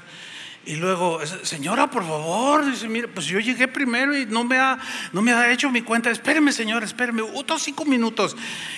[0.65, 4.77] Y luego, señora, por favor, dice, mire, pues yo llegué primero y no me ha,
[5.13, 6.12] no me ha hecho mi cuenta.
[6.12, 8.36] Espéreme, señora, espéreme, otros cinco minutos.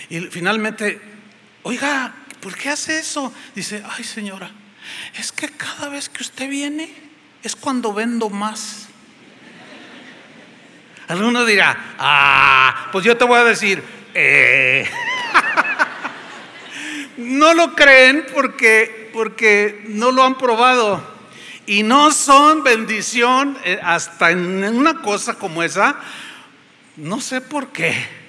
[0.10, 1.02] Y finalmente,
[1.64, 3.34] oiga, ¿por qué hace eso?
[3.56, 4.52] Dice, ay, señora,
[5.16, 6.94] es que cada vez que usted viene
[7.44, 8.88] es cuando vendo más.
[11.08, 13.84] Alguno dirá, ah, pues yo te voy a decir,
[14.14, 14.90] eh.
[17.18, 21.12] no lo creen porque, porque no lo han probado
[21.66, 25.98] y no son bendición eh, hasta en una cosa como esa,
[26.98, 28.21] no sé por qué.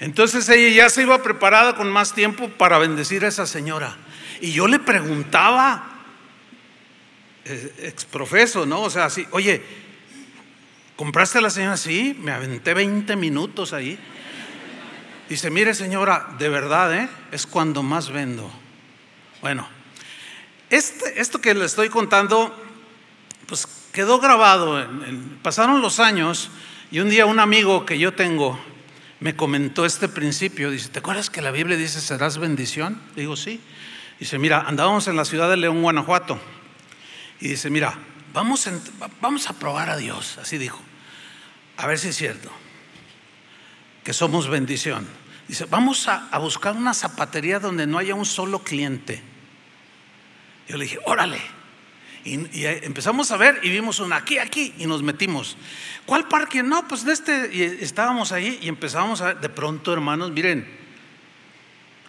[0.00, 3.96] Entonces ella ya se iba preparada con más tiempo para bendecir a esa señora.
[4.40, 5.90] Y yo le preguntaba,
[7.44, 8.80] eh, exprofeso, ¿no?
[8.80, 9.62] O sea, así, oye,
[10.96, 11.76] ¿compraste a la señora?
[11.76, 13.98] Sí, me aventé 20 minutos ahí.
[15.28, 17.08] Dice, mire señora, de verdad, ¿eh?
[17.30, 18.50] es cuando más vendo.
[19.42, 19.68] Bueno,
[20.70, 22.56] este, esto que le estoy contando,
[23.46, 24.88] pues quedó grabado.
[25.42, 26.50] pasaron los años
[26.90, 28.58] y un día un amigo que yo tengo
[29.20, 30.70] me comentó este principio.
[30.70, 33.00] Dice, ¿te acuerdas que la Biblia dice serás bendición?
[33.14, 33.60] Digo, sí.
[34.18, 36.40] Dice, mira, andábamos en la ciudad de León, Guanajuato.
[37.40, 37.98] Y dice, mira,
[38.32, 38.68] vamos,
[39.20, 40.38] vamos a probar a Dios.
[40.38, 40.80] Así dijo.
[41.76, 42.50] A ver si es cierto.
[44.04, 45.06] Que somos bendición.
[45.48, 49.22] Dice, vamos a, buscar una zapatería donde no haya un solo cliente.
[50.68, 51.40] Yo le dije, órale.
[52.24, 55.56] Y, empezamos a ver y vimos una aquí, aquí, y nos metimos.
[56.04, 56.62] ¿Cuál parque?
[56.62, 60.66] No, pues de este, y estábamos ahí y empezamos a de pronto hermanos, miren,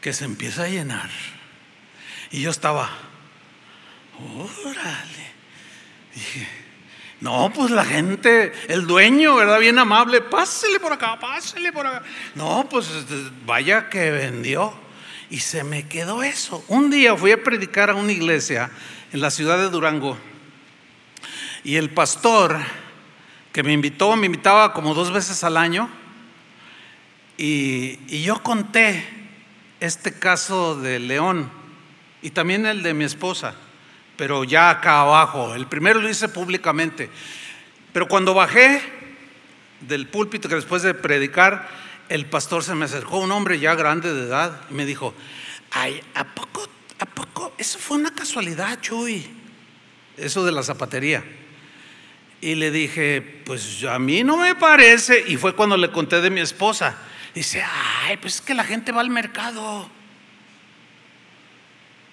[0.01, 1.09] que se empieza a llenar.
[2.32, 2.89] Y yo estaba,
[4.66, 5.32] órale.
[6.14, 6.47] Dije,
[7.22, 9.59] no, pues la gente, el dueño, ¿verdad?
[9.59, 12.03] Bien amable, pásele por acá, pásele por acá.
[12.36, 14.74] No, pues este, vaya que vendió.
[15.30, 16.66] Y se me quedó eso.
[16.68, 18.70] Un día fui a predicar a una iglesia
[19.12, 20.18] en la ciudad de Durango.
[21.64, 22.57] Y el pastor
[23.51, 25.89] que me invitó, me invitaba como dos veces al año.
[27.38, 29.05] Y, yo conté
[29.80, 31.49] este caso de León
[32.22, 33.55] y también el de mi esposa
[34.22, 35.55] pero ya acá abajo.
[35.55, 37.09] El primero lo hice públicamente.
[37.91, 38.80] Pero cuando bajé
[39.80, 41.68] del púlpito, que después de predicar,
[42.07, 45.16] el pastor se me acercó, un hombre ya grande de edad, y me dijo,
[45.72, 46.68] ay, ¿a poco,
[47.02, 47.54] a poco?
[47.58, 49.28] Eso fue una casualidad, Chuy.
[50.18, 51.24] Eso de la zapatería.
[52.39, 55.24] Y le dije, pues a mí no me parece.
[55.28, 56.95] Y fue cuando le conté de mi esposa.
[57.34, 57.64] Dice,
[58.04, 59.89] ay, pues es que la gente va al mercado.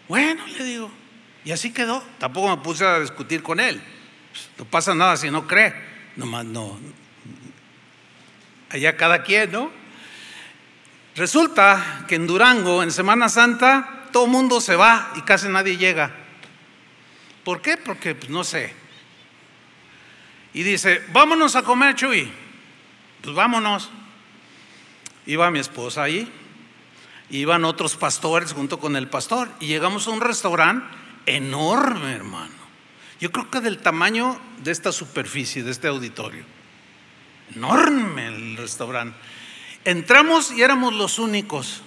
[0.08, 0.90] Bueno, le digo,
[1.44, 2.02] y así quedó.
[2.18, 3.80] Tampoco me puse a discutir con él.
[4.58, 5.74] No pasa nada si no cree.
[6.16, 6.78] Nomás no.
[8.70, 9.70] Allá cada quien, ¿no?
[11.16, 15.76] Resulta que en Durango, en Semana Santa, todo el mundo se va y casi nadie
[15.76, 16.14] llega.
[17.44, 17.76] ¿Por qué?
[17.76, 18.74] Porque, pues, no sé.
[20.52, 22.30] Y dice, vámonos a comer, Chuy.
[23.22, 23.90] Pues vámonos.
[25.26, 26.30] Iba mi esposa ahí,
[27.30, 30.86] iban otros pastores junto con el pastor, y llegamos a un restaurante
[31.26, 32.54] enorme, hermano.
[33.20, 36.44] Yo creo que del tamaño de esta superficie, de este auditorio.
[37.54, 39.18] Enorme el restaurante.
[39.84, 41.82] Entramos y éramos los únicos.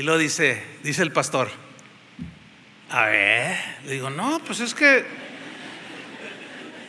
[0.00, 1.50] Y lo dice, dice el pastor.
[2.88, 5.04] A ver, le digo, no, pues es que,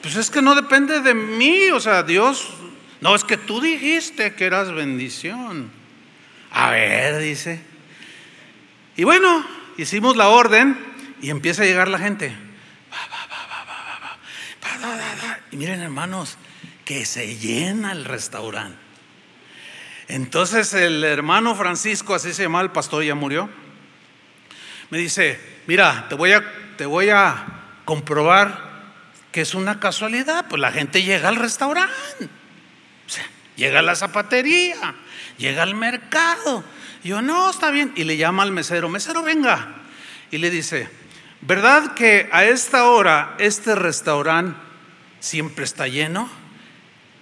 [0.02, 2.54] pues es que no depende de mí, o sea, Dios,
[3.02, 5.70] no, es que tú dijiste que eras bendición.
[6.52, 7.62] A ver, dice.
[8.96, 9.46] Y bueno,
[9.78, 10.80] hicimos la orden
[11.22, 12.34] y empieza a llegar la gente.
[15.52, 16.38] Y miren hermanos,
[16.86, 18.91] que se llena el restaurante.
[20.12, 23.50] Entonces el hermano Francisco, así se llama el pastor, ya murió,
[24.90, 26.44] me dice, mira, te voy a,
[26.76, 27.46] te voy a
[27.86, 28.72] comprobar
[29.32, 32.28] que es una casualidad, pues la gente llega al restaurante,
[33.56, 34.96] llega a la zapatería,
[35.38, 36.66] llega al mercado,
[37.06, 37.94] yo, no, está bien.
[37.96, 39.76] Y le llama al mesero, mesero, venga.
[40.30, 40.90] Y le dice,
[41.40, 44.60] ¿verdad que a esta hora este restaurante
[45.22, 46.30] siempre está lleno?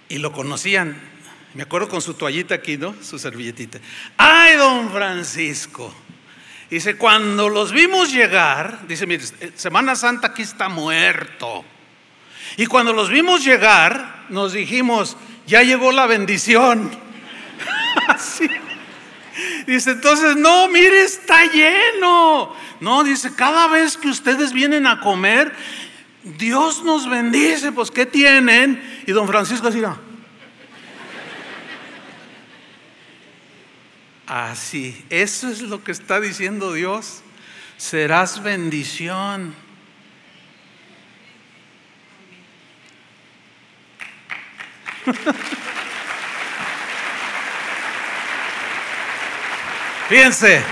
[0.08, 1.09] Y lo conocían.
[1.54, 2.94] Me acuerdo con su toallita aquí, ¿no?
[3.02, 3.78] Su servilletita.
[4.16, 5.92] ¡Ay, don Francisco!
[6.70, 9.24] Dice, cuando los vimos llegar, dice, mire,
[9.56, 11.64] Semana Santa aquí está muerto.
[12.56, 15.16] Y cuando los vimos llegar, nos dijimos,
[15.48, 16.90] ya llegó la bendición.
[18.06, 18.48] Así.
[19.66, 22.54] Dice, entonces, no, mire, está lleno.
[22.78, 25.52] No, dice, cada vez que ustedes vienen a comer,
[26.22, 29.02] Dios nos bendice, pues ¿qué tienen?
[29.06, 29.80] Y don Francisco así,
[34.30, 37.22] Así, eso es lo que está diciendo Dios.
[37.76, 39.56] Serás bendición.
[50.08, 50.62] Fíjense,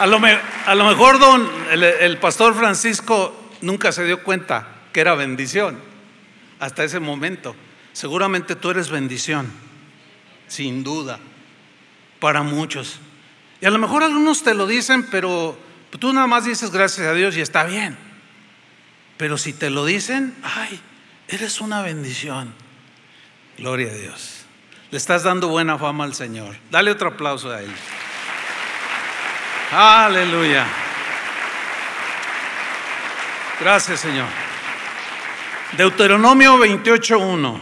[0.00, 5.78] a lo, mejor don, el, pastor Francisco nunca se dio cuenta que era bendición
[6.58, 7.54] hasta ese momento.
[7.92, 9.48] Seguramente tú eres bendición,
[10.48, 11.20] sin duda,
[12.20, 13.00] para muchos.
[13.60, 15.58] Y a lo mejor algunos te lo dicen, pero
[15.98, 17.96] tú nada más dices gracias a Dios y está bien.
[19.16, 20.80] Pero si te lo dicen, ay,
[21.28, 22.54] eres una bendición.
[23.58, 24.46] Gloria a Dios.
[24.90, 26.56] Le estás dando buena fama al Señor.
[26.70, 27.70] Dale otro aplauso a Él.
[29.72, 30.66] Aleluya.
[33.60, 34.26] Gracias, Señor.
[35.76, 37.60] Deuteronomio 28.1.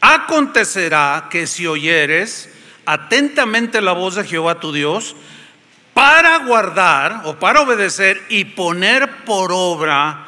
[0.00, 2.51] Acontecerá que si oyeres
[2.86, 5.16] atentamente la voz de Jehová tu Dios,
[5.94, 10.26] para guardar o para obedecer y poner por obra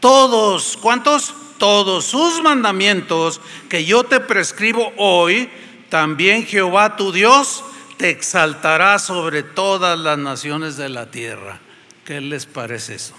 [0.00, 1.34] todos, ¿cuántos?
[1.58, 5.50] Todos sus mandamientos que yo te prescribo hoy,
[5.88, 7.64] también Jehová tu Dios
[7.96, 11.58] te exaltará sobre todas las naciones de la tierra.
[12.04, 13.14] ¿Qué les parece eso?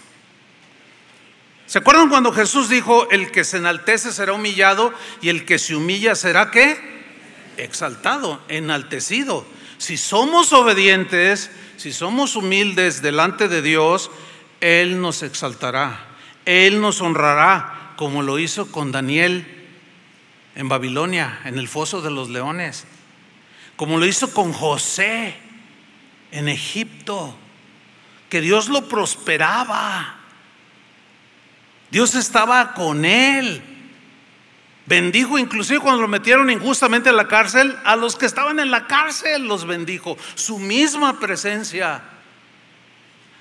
[1.65, 5.75] ¿Se acuerdan cuando Jesús dijo, el que se enaltece será humillado y el que se
[5.75, 6.98] humilla será qué?
[7.59, 9.45] Exaltado, enaltecido.
[9.77, 14.11] Si somos obedientes, si somos humildes delante de Dios,
[14.61, 16.05] Él nos exaltará,
[16.45, 19.45] Él nos honrará, como lo hizo con Daniel
[20.55, 22.85] en Babilonia, en el foso de los leones,
[23.75, 25.35] como lo hizo con José
[26.31, 27.35] en Egipto,
[28.29, 30.15] que Dios lo prosperaba.
[31.91, 33.61] Dios estaba con él.
[34.89, 38.87] Bendijo inclusive cuando lo metieron injustamente en la cárcel, a los que estaban en la
[38.87, 40.17] cárcel los bendijo.
[40.33, 42.01] Su misma presencia.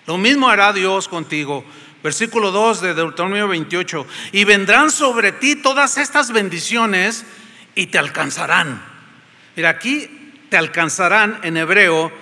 [0.06, 1.64] Lo mismo hará Dios contigo.
[2.02, 4.06] Versículo 2 de Deuteronomio 28.
[4.32, 7.24] Y vendrán sobre ti todas estas bendiciones
[7.74, 8.82] y te alcanzarán.
[9.56, 12.12] Mira, aquí te alcanzarán en hebreo.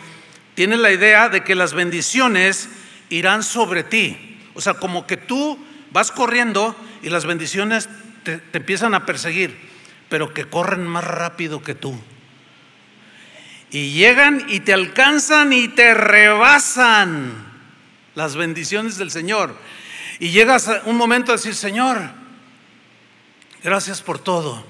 [0.54, 2.68] Tiene la idea de que las bendiciones
[3.08, 4.38] irán sobre ti.
[4.54, 5.58] O sea, como que tú
[5.96, 7.88] Vas corriendo y las bendiciones
[8.26, 9.56] te, empiezan a perseguir,
[10.08, 11.98] pero que corren más rápido que tú.
[13.70, 17.32] Y llegan y te alcanzan y te rebasan
[18.14, 19.56] las bendiciones del Señor.
[20.18, 22.00] Y llegas a un momento a decir, Señor,
[23.62, 24.64] gracias por todo.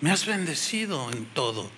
[0.00, 1.70] Me has bendecido en todo.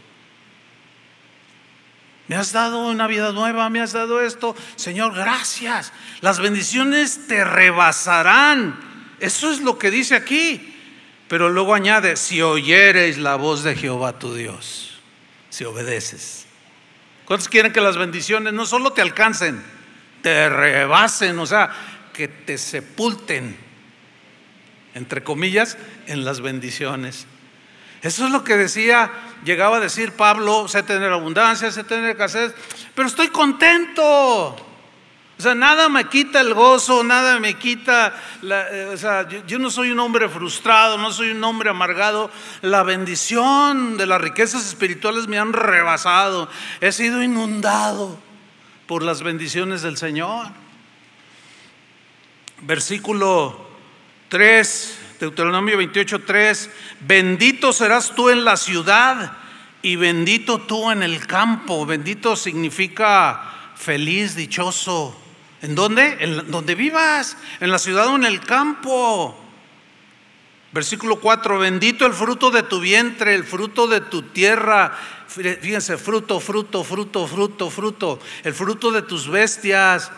[2.29, 4.57] Me has dado una vida nueva, me has dado esto.
[4.77, 5.93] Señor, gracias.
[6.23, 8.79] Las bendiciones te rebasarán.
[9.21, 10.74] Eso es lo que dice aquí.
[11.35, 15.01] Pero luego añade, si oyereis la voz de Jehová tu Dios,
[15.51, 16.47] si obedeces.
[17.25, 19.61] ¿Cuántos quieren que las bendiciones no solo te alcancen,
[20.23, 21.73] te rebasen, o sea,
[22.13, 23.57] que te sepulten,
[24.95, 25.77] entre comillas,
[26.07, 27.27] en las bendiciones?
[28.01, 29.11] Eso es lo que decía,
[29.45, 32.55] llegaba a decir Pablo, sé tener abundancia, sé tener escasez,
[32.95, 34.55] pero estoy contento.
[35.45, 39.69] Sea, nada me quita el gozo, nada me quita, eh, o sea, yo, yo, no
[39.69, 42.31] soy un hombre frustrado, no soy un hombre amargado.
[42.63, 46.49] La bendición de las riquezas espirituales me han rebasado.
[46.81, 48.19] He sido inundado
[48.87, 50.47] por las bendiciones del Señor.
[52.63, 53.69] Versículo
[54.31, 56.71] 3 Deuteronomio 28:3,
[57.01, 59.37] bendito serás tú en la ciudad
[59.83, 61.85] y bendito tú en el campo.
[61.85, 65.21] Bendito significa feliz, dichoso.
[65.65, 66.19] ¿En dónde?
[66.21, 69.35] En donde vivas, en la ciudad o en el campo.
[70.73, 74.93] Versículo 4, bendito el fruto de tu vientre, el fruto de tu tierra.
[75.27, 78.19] Fíjense, fruto, fruto, fruto, fruto, fruto.
[78.43, 80.13] El fruto de tus bestias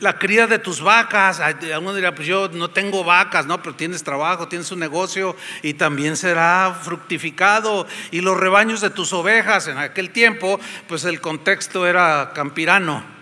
[0.00, 1.40] la cría de tus vacas.
[1.40, 5.72] Alguno dirá, pues yo no tengo vacas, no, pero tienes trabajo, tienes un negocio y
[5.72, 7.86] también será fructificado.
[8.10, 13.19] Y los rebaños de tus ovejas, en aquel tiempo, pues el contexto era campirano.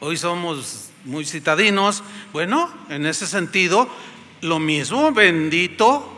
[0.00, 2.02] Hoy somos muy citadinos.
[2.32, 3.88] Bueno, en ese sentido,
[4.40, 6.12] lo mismo, bendito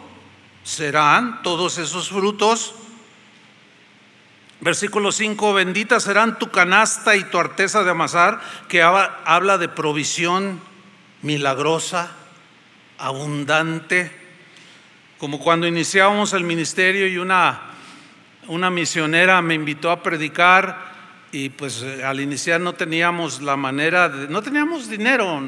[0.63, 2.75] serán todos esos frutos
[4.61, 10.61] Versículo 5, bendita serán tu canasta y tu arteza de amasar, que habla de provisión
[11.23, 12.11] milagrosa,
[12.99, 14.13] abundante,
[15.17, 17.59] como cuando iniciábamos el ministerio y una,
[18.49, 20.90] una misionera me invitó a predicar
[21.33, 25.43] y pues eh, al iniciar no teníamos la manera, de, no teníamos dinero,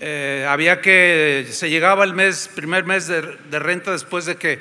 [0.00, 4.60] eh, había que, se llegaba el mes, primer mes de renta después de que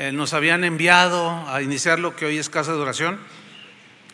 [0.00, 3.18] eh, nos habían enviado a iniciar lo que hoy es casa de oración.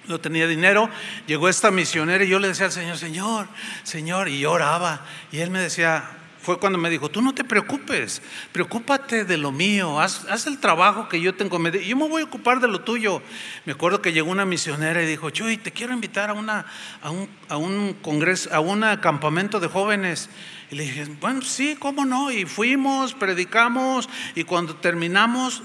[0.07, 0.89] No tenía dinero,
[1.27, 3.49] llegó esta misionera y yo le decía al Señor, Señor,
[3.83, 5.05] Señor, y lloraba.
[5.31, 6.05] Y él me decía,
[6.45, 8.21] fue cuando me dijo, tú no te preocupes,
[8.53, 12.61] preocúpate de lo mío, haz, el trabajo que yo tengo, yo me voy a ocupar
[12.61, 13.23] de lo tuyo.
[13.65, 17.57] Me acuerdo que llegó una misionera y dijo, Chuy, te quiero invitar a, un, a
[17.57, 20.29] un congreso, a un campamento de jóvenes.
[20.71, 25.63] Y le dije, bueno, sí, cómo no, y fuimos, predicamos, y cuando terminamos,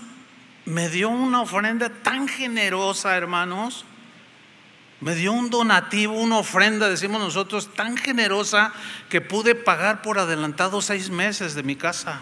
[0.64, 3.86] me dio una ofrenda tan generosa, hermanos.
[5.02, 8.74] Me dio un donativo, una ofrenda, decimos nosotros, tan generosa
[9.10, 12.22] que pude pagar por adelantado seis meses de mi casa.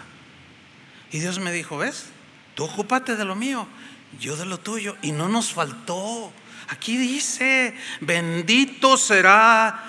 [1.10, 2.06] Y Dios me dijo, ¿ves?
[2.54, 3.66] Tú ocúpate de lo mío,
[4.20, 4.96] yo de lo tuyo.
[5.02, 6.32] Y no nos faltó.
[6.68, 9.82] Aquí dice, bendito será,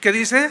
[0.00, 0.50] ¿qué dice?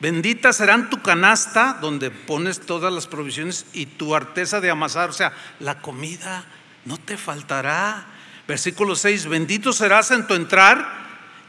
[0.00, 5.12] Bendita serán tu canasta donde pones todas las provisiones y tu arteza de amasar, o
[5.12, 6.44] sea, la comida
[6.84, 8.06] no te faltará.
[8.48, 10.88] Versículo 6, bendito serás en tu entrar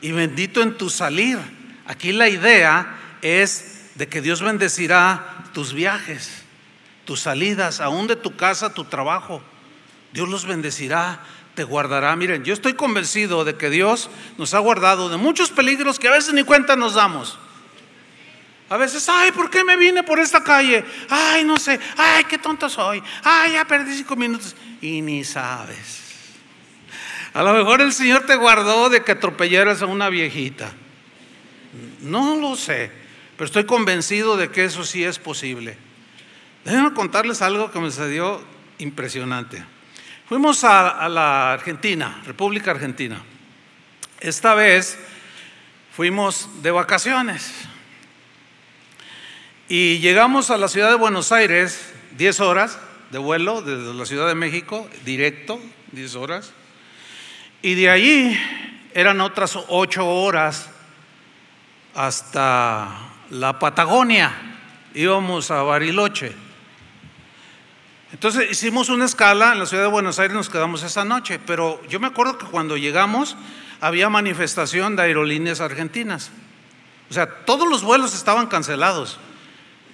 [0.02, 1.40] y bendito en tu salir.
[1.88, 6.44] Aquí la idea es de que Dios bendecirá tus viajes,
[7.06, 9.42] tus salidas, aún de tu casa, tu trabajo.
[10.12, 11.22] Dios los bendecirá,
[11.56, 12.14] te guardará.
[12.18, 16.12] Miren, yo estoy convencido de que Dios nos ha guardado de muchos peligros que a
[16.12, 17.40] veces ni cuenta nos damos.
[18.68, 20.84] A veces, ay, ¿por qué me vine por esta calle?
[21.10, 23.02] Ay, no sé, ay, qué tonto soy.
[23.24, 24.54] Ay, ya perdí cinco minutos.
[24.82, 26.09] Y ni sabes.
[27.34, 30.72] A lo mejor el Señor te guardó de que atropellaras a una viejita.
[32.02, 32.92] No lo sé,
[33.38, 35.78] pero estoy convencido de que eso sí es posible.
[36.66, 38.44] Déjenme contarles algo que me sucedió
[38.80, 39.64] impresionante.
[40.28, 43.22] Fuimos a, a la Argentina, República Argentina.
[44.20, 44.98] Esta vez
[45.96, 47.54] fuimos de vacaciones.
[49.68, 52.80] Y llegamos a la ciudad de Buenos Aires, 10 horas
[53.12, 55.60] de vuelo desde la Ciudad de México, directo,
[55.92, 56.54] 10 horas.
[57.62, 58.40] Y de allí
[58.94, 60.70] eran otras 8 horas
[61.94, 62.88] hasta
[63.32, 64.32] la Patagonia.
[64.94, 66.34] Íbamos a Bariloche.
[68.14, 71.82] Entonces hicimos una escala en la ciudad de Buenos Aires, nos quedamos esa noche, pero
[71.90, 73.36] yo me acuerdo que cuando llegamos
[73.82, 76.32] había manifestación de aerolíneas argentinas.
[77.10, 79.20] O sea, todos los vuelos estaban cancelados.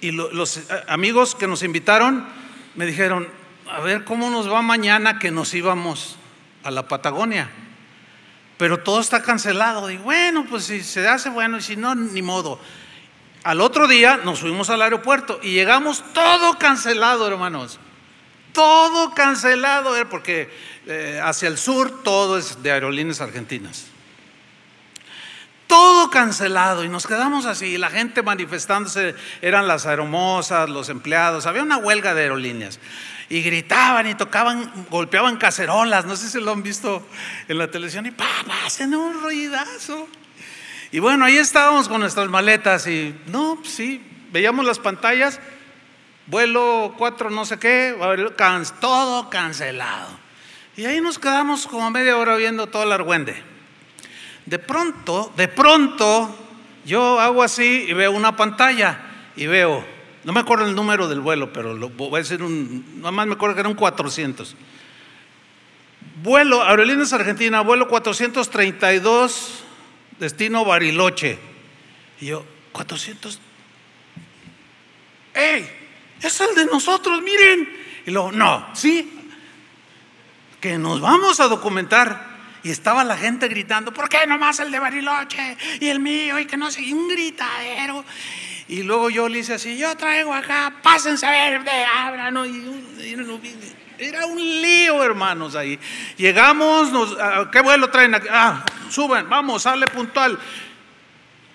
[0.00, 2.26] Y los eh, amigos que nos invitaron
[2.74, 3.28] me dijeron,
[3.68, 6.16] a ver cómo nos va mañana que nos íbamos
[6.66, 7.48] a la Patagonia.
[8.58, 9.90] Pero todo está cancelado.
[9.90, 12.58] Y bueno, pues si se hace bueno y si no, ni modo.
[13.44, 17.78] Al otro día nos fuimos al aeropuerto y llegamos todo cancelado, hermanos.
[18.52, 20.50] Todo cancelado, eh, porque
[20.86, 23.86] eh, hacia el sur todo es de aerolíneas argentinas
[25.66, 31.62] todo cancelado y nos quedamos así, la gente manifestándose, eran las aeromosas, los empleados, había
[31.62, 32.78] una huelga de aerolíneas
[33.28, 37.06] y gritaban y tocaban, golpeaban cacerolas, no sé si lo han visto
[37.48, 40.08] en la televisión y papá, hacen un ruidazo.
[40.92, 44.00] Y bueno, ahí estábamos con nuestras maletas y no, pues sí,
[44.30, 45.40] veíamos las pantallas,
[46.26, 47.96] vuelo 4 no sé qué,
[48.80, 50.26] todo cancelado.
[50.76, 53.42] Y ahí nos quedamos como media hora viendo todo el argüende.
[54.44, 56.36] De pronto, de pronto,
[56.84, 59.00] yo hago así y veo una pantalla
[59.34, 59.84] y veo,
[60.26, 63.28] no me acuerdo el número del vuelo, pero lo, voy a decir un, nada más
[63.28, 64.56] me acuerdo que era un 400.
[66.20, 69.64] Vuelo, Aerolíneas Argentina, vuelo 432,
[70.18, 71.38] destino Bariloche.
[72.20, 73.38] Y yo, 400.
[75.32, 75.70] ¡Ey!
[76.20, 77.68] Es el de nosotros, miren.
[78.04, 79.28] Y luego, no, sí,
[80.60, 82.34] que nos vamos a documentar.
[82.64, 85.56] Y estaba la gente gritando, ¿por qué nomás el de Bariloche?
[85.78, 88.04] Y el mío, y que no sé, un gritadero.
[88.68, 91.62] Y luego yo le hice así, yo traigo acá, pásense a ver,
[91.94, 92.36] abran.
[93.98, 95.78] era un lío, hermanos, ahí.
[96.16, 98.26] Llegamos, nos, ah, ¿qué vuelo traen aquí?
[98.30, 100.38] Ah, suben, vamos, sale puntual.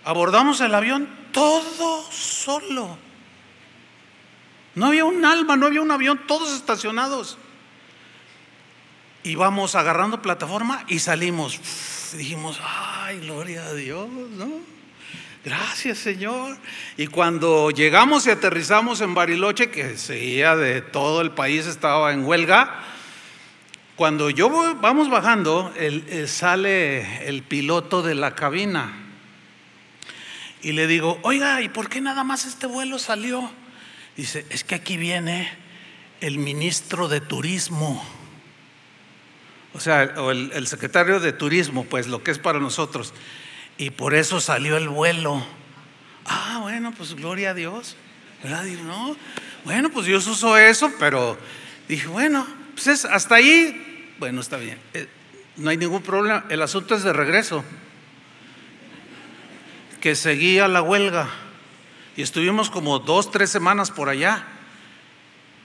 [0.05, 2.97] Abordamos el avión todo solo.
[4.74, 7.38] No había un alma, no había un avión, todos estacionados.
[9.24, 11.59] Y vamos agarrando plataforma y salimos.
[12.16, 14.81] dijimos, ay, gloria a Dios, ¿no?
[15.44, 16.58] Gracias, Señor.
[16.98, 22.26] Y cuando llegamos y aterrizamos en Bariloche, que seguía de todo el país, estaba en
[22.26, 22.84] huelga,
[23.96, 25.74] cuando yo vamos bajando,
[26.28, 28.94] sale el piloto de la cabina
[30.62, 33.52] y le digo, oiga, ¿y por qué nada más este vuelo salió?
[34.16, 35.52] Dice, es que aquí viene
[36.20, 38.04] el ministro de Turismo
[39.74, 43.14] o sea, o el, secretario de turismo, pues lo que es para nosotros.
[43.82, 45.44] Y por eso salió el vuelo.
[46.28, 47.96] Ah, bueno, pues gloria a Dios.
[48.44, 48.64] ¿Verdad?
[48.86, 49.18] no,
[49.66, 51.36] bueno, pues Dios usó eso, pero
[51.88, 54.78] dije, bueno, pues es, hasta ahí, bueno, está bien.
[54.94, 55.08] Eh,
[55.58, 56.46] no hay ningún problema.
[56.50, 57.66] El asunto es de regreso.
[60.00, 61.28] Que seguía la huelga.
[62.16, 64.46] Y estuvimos como dos, tres semanas por allá.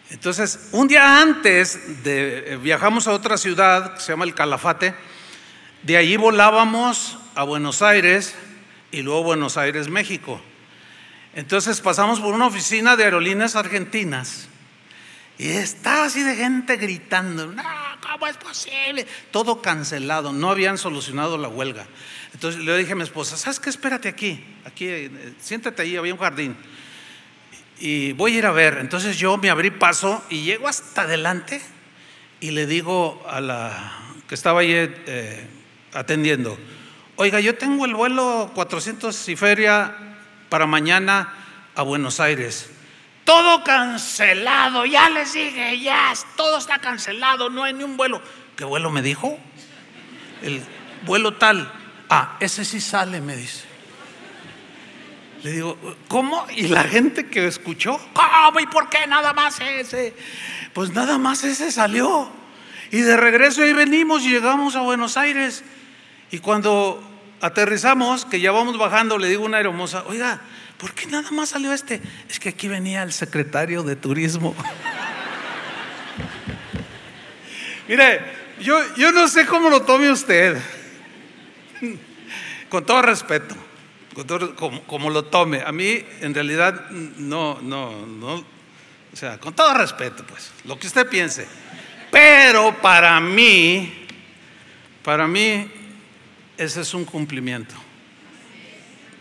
[0.08, 4.94] Entonces, un día antes de eh, viajamos a otra ciudad que se llama el Calafate,
[5.86, 8.34] de allí volábamos a Buenos Aires
[8.90, 10.40] y luego Buenos Aires, México.
[11.32, 14.48] Entonces pasamos por una oficina de aerolíneas argentinas
[15.38, 17.62] y estaba así de gente gritando, no,
[18.02, 19.06] ¿cómo es posible?
[19.30, 21.86] Todo cancelado, no habían solucionado la huelga.
[22.34, 23.70] Entonces le dije a mi esposa, ¿sabes qué?
[23.70, 26.56] Espérate aquí, aquí, eh, siéntate ahí, había un jardín
[27.78, 28.78] y voy a ir a ver.
[28.80, 31.60] Entonces yo me abrí paso y llego hasta adelante
[32.40, 33.92] y le digo a la
[34.26, 35.46] que estaba ahí eh,
[35.96, 36.58] atendiendo,
[37.16, 39.96] oiga, yo tengo el vuelo 400 y feria
[40.48, 41.32] para mañana
[41.74, 42.70] a Buenos Aires.
[43.24, 48.22] Todo cancelado, ya les dije, ya, todo está cancelado, no hay ni un vuelo.
[48.56, 49.38] ¿Qué vuelo me dijo?
[50.42, 50.62] El
[51.04, 51.72] vuelo tal.
[52.08, 53.64] Ah, ese sí sale, me dice.
[55.42, 55.76] Le digo,
[56.08, 56.46] ¿cómo?
[56.54, 60.14] Y la gente que escuchó, ¿cómo y por qué nada más ese?
[60.72, 62.30] Pues nada más ese salió.
[62.90, 65.64] Y de regreso ahí venimos y llegamos a Buenos Aires.
[66.30, 67.02] Y cuando
[67.40, 70.40] aterrizamos, que ya vamos bajando, le digo a una hermosa, oiga,
[70.78, 72.00] ¿por qué nada más salió este?
[72.28, 74.54] Es que aquí venía el secretario de turismo.
[77.88, 78.20] Mire,
[78.60, 80.60] yo, yo no sé cómo lo tome usted,
[82.68, 83.54] con todo respeto,
[84.14, 85.62] con todo, como, como, lo tome.
[85.64, 90.88] A mí, en realidad, no, no, no, o sea, con todo respeto, pues, lo que
[90.88, 91.46] usted piense.
[92.10, 94.06] Pero para mí,
[95.04, 95.70] para mí,
[96.58, 97.74] ese es un cumplimiento.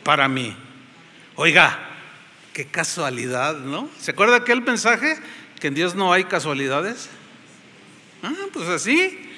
[0.04, 0.56] Para mí.
[1.36, 1.78] Oiga,
[2.54, 3.90] qué casualidad, ¿no?
[4.00, 5.18] ¿Se acuerda aquel mensaje?
[5.60, 7.10] Que en Dios no hay casualidades.
[8.24, 9.30] Ah, pues así.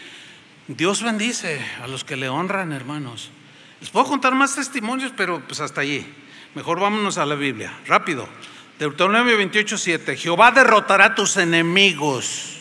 [0.67, 3.31] Dios bendice a los que le honran, hermanos.
[3.79, 6.05] Les puedo contar más testimonios, pero pues hasta allí.
[6.55, 7.73] Mejor vámonos a la Biblia.
[7.85, 8.27] Rápido.
[8.79, 10.17] Deuteronomio 28, 7.
[10.17, 12.57] Jehová derrotará a tus enemigos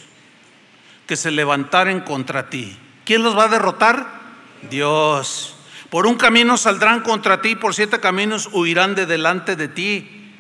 [1.07, 2.77] que se levantaren contra ti.
[3.05, 4.16] ¿Quién los va a derrotar?
[4.71, 5.55] Dios.
[5.91, 10.33] Por un camino saldrán contra ti, por siete caminos huirán de delante de ti.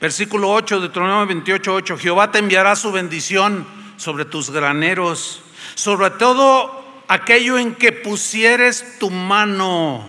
[0.00, 1.98] Versículo 8, Deuteronomio 28, 8.
[1.98, 3.66] Jehová te enviará su bendición
[3.96, 5.42] sobre tus graneros,
[5.74, 10.04] sobre todo aquello en que pusieres tu mano,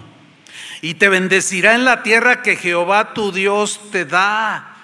[0.81, 4.75] y te bendecirá en la tierra que Jehová tu Dios te da.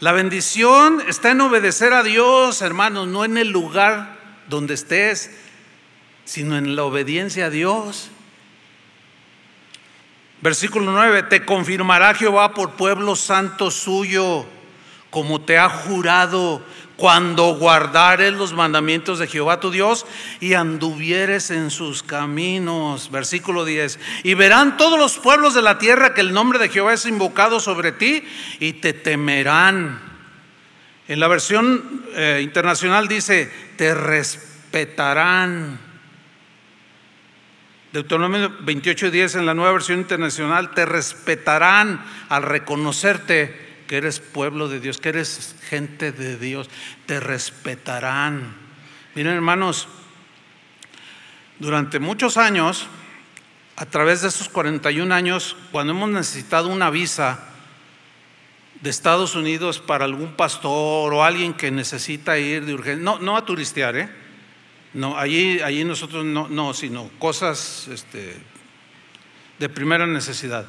[0.00, 4.18] La bendición está en obedecer a Dios, hermanos, no en el lugar
[4.48, 5.30] donde estés,
[6.30, 8.08] sino en la obediencia a Dios.
[10.40, 14.46] Versículo 9, te confirmará Jehová por pueblo santo suyo,
[15.10, 16.62] como te ha jurado,
[16.94, 20.06] cuando guardares los mandamientos de Jehová tu Dios
[20.38, 23.10] y anduvieres en sus caminos.
[23.10, 26.94] Versículo 10, y verán todos los pueblos de la tierra que el nombre de Jehová
[26.94, 28.22] es invocado sobre ti
[28.60, 30.00] y te temerán.
[31.08, 35.89] En la versión eh, internacional dice, te respetarán.
[37.92, 44.78] Deuteronomio 28:10 en la nueva versión internacional, te respetarán al reconocerte que eres pueblo de
[44.78, 46.70] Dios, que eres gente de Dios,
[47.06, 48.54] te respetarán.
[49.16, 49.88] Miren hermanos,
[51.58, 52.86] durante muchos años,
[53.74, 57.40] a través de estos 41 años, cuando hemos necesitado una visa
[58.80, 63.36] de Estados Unidos para algún pastor o alguien que necesita ir de urgencia, no, no
[63.36, 64.19] a turistear, ¿eh?
[64.92, 68.36] No, allí, allí nosotros no, no sino cosas este,
[69.58, 70.66] de primera necesidad.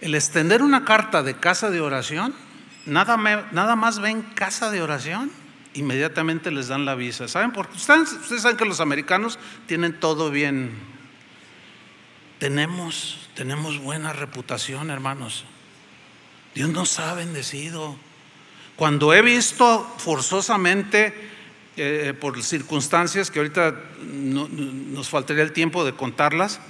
[0.00, 2.34] El extender una carta de casa de oración,
[2.86, 3.16] nada,
[3.52, 5.30] nada más ven casa de oración,
[5.74, 7.28] inmediatamente les dan la visa.
[7.28, 7.76] ¿Saben por qué?
[7.76, 10.72] Ustedes, ustedes saben que los americanos tienen todo bien.
[12.38, 15.44] Tenemos, tenemos buena reputación, hermanos.
[16.54, 17.96] Dios nos ha bendecido.
[18.76, 21.28] Cuando he visto forzosamente
[21.78, 26.60] eh, por circunstancias que ahorita nos faltaría el tiempo de contarlas,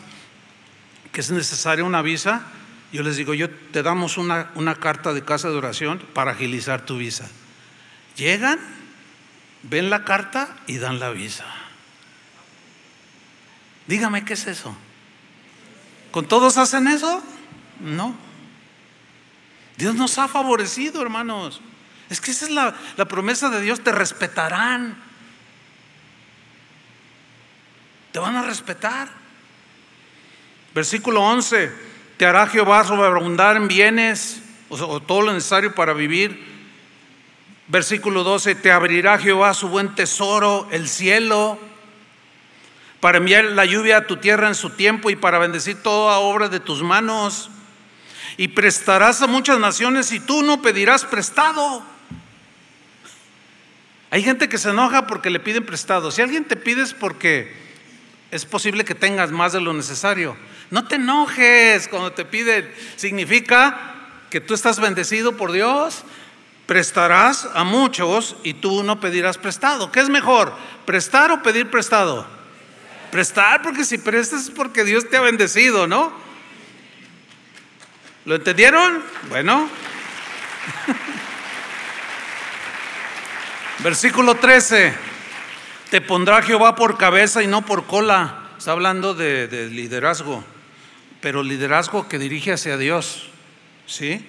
[1.13, 2.47] que es necesaria una visa,
[2.93, 6.85] yo les digo, yo te damos una, una carta de casa de oración para agilizar
[6.85, 7.29] tu visa.
[8.17, 8.59] Llegan,
[9.63, 11.45] ven la carta y dan la visa.
[13.87, 14.77] Dígame, ¿qué es eso?
[16.11, 17.23] ¿Con todos hacen eso?
[17.81, 18.15] No.
[19.77, 21.61] Dios nos ha favorecido, hermanos.
[22.11, 22.75] Es que esa es la,
[23.07, 24.97] promesa de Dios, te respetarán.
[28.13, 29.09] Te van a respetar.
[30.75, 31.73] Versículo 11,
[32.17, 34.41] te hará Jehová sobreabundar en bienes
[34.71, 36.47] o, todo lo necesario para vivir.
[37.67, 41.59] Versículo 12, te abrirá Jehová su buen tesoro, el cielo,
[43.01, 46.49] para enviar la lluvia a tu tierra en su tiempo y para bendecir toda obra
[46.49, 47.51] de tus manos.
[48.39, 51.83] Y prestarás a muchas naciones y tú no pedirás prestado.
[54.11, 56.11] Hay gente que se enoja porque le piden prestado.
[56.11, 57.53] Si alguien te pide es porque
[58.31, 60.37] es posible que tengas más de lo necesario.
[60.71, 62.73] No te enojes cuando te piden.
[62.97, 63.95] Significa
[64.31, 66.05] que tú estás bendecido por Dios.
[66.67, 69.91] Prestarás a muchos y tú no pedirás prestado.
[69.91, 70.55] ¿Qué es mejor?
[70.85, 72.27] ¿Prestar o pedir prestado?
[73.11, 76.13] Prestar porque si prestas es porque Dios te ha bendecido, ¿no?
[78.27, 79.03] ¿Lo entendieron?
[79.31, 79.69] Bueno.
[83.81, 84.93] Versículo 13.
[85.91, 88.51] Te pondrá Jehová por cabeza y no por cola.
[88.59, 90.45] Está hablando de, liderazgo.
[91.21, 93.29] pero liderazgo que dirige hacia Dios.
[93.87, 94.27] ¿Sí?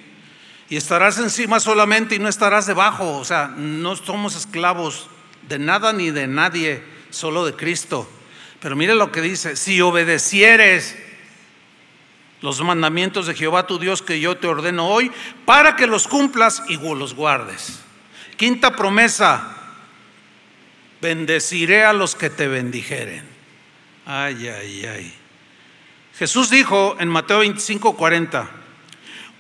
[0.69, 3.17] Y estarás encima solamente y no estarás debajo.
[3.17, 5.07] O sea, no somos esclavos
[5.47, 8.07] de nada ni de nadie, solo de Cristo.
[8.59, 10.95] Pero mire lo que dice, si obedecieres
[12.41, 15.11] los mandamientos de Jehová tu Dios que yo te ordeno hoy,
[15.45, 17.83] para que los cumplas y los guardes.
[18.39, 19.53] Quinta promesa,
[21.01, 23.25] bendeciré a los que te bendijeren.
[24.05, 25.13] Ay, ay, ay.
[26.17, 28.49] Jesús dijo en Mateo 25, 40,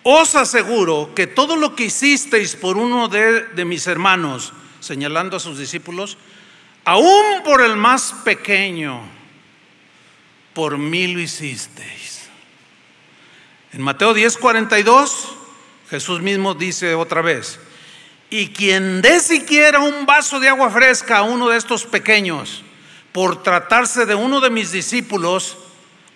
[0.03, 5.39] os aseguro que todo lo que hicisteis por uno de, de mis hermanos, señalando a
[5.39, 6.17] sus discípulos,
[6.83, 8.99] aún por el más pequeño,
[10.53, 12.27] por mí lo hicisteis.
[13.71, 15.29] En Mateo 10, 42,
[15.89, 17.61] Jesús mismo dice otra vez,
[18.29, 22.63] y quien dé siquiera un vaso de agua fresca a uno de estos pequeños,
[23.11, 25.57] por tratarse de uno de mis discípulos,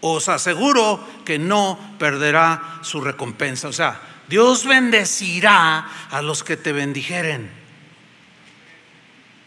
[0.01, 3.68] os aseguro que no perderá su recompensa.
[3.70, 7.49] O sea, Dios bendecirá a los que te bendijeren.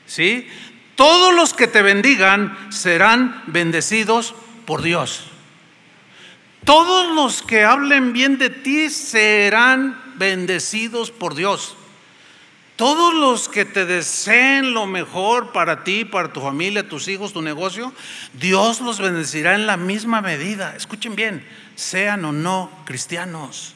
[0.06, 0.48] ¿Sí?
[0.94, 5.24] Todos los que te bendigan serán bendecidos por Dios.
[6.64, 11.76] Todos los que hablen bien de ti serán bendecidos por Dios.
[12.76, 17.40] Todos los que te deseen lo mejor para ti, para tu familia, tus hijos, tu
[17.40, 17.90] negocio,
[18.34, 20.76] Dios los bendecirá en la misma medida.
[20.76, 23.72] Escuchen bien, sean o no cristianos.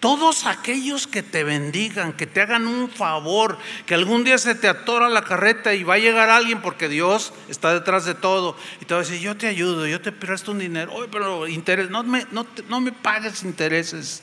[0.00, 4.68] Todos aquellos que te bendigan, que te hagan un favor, que algún día se te
[4.68, 8.84] atora la carreta y va a llegar alguien porque Dios está detrás de todo y
[8.84, 11.90] te va a decir, yo te ayudo, yo te presto un dinero, Oye, pero interés,
[11.90, 14.22] no me, no, no me pagues intereses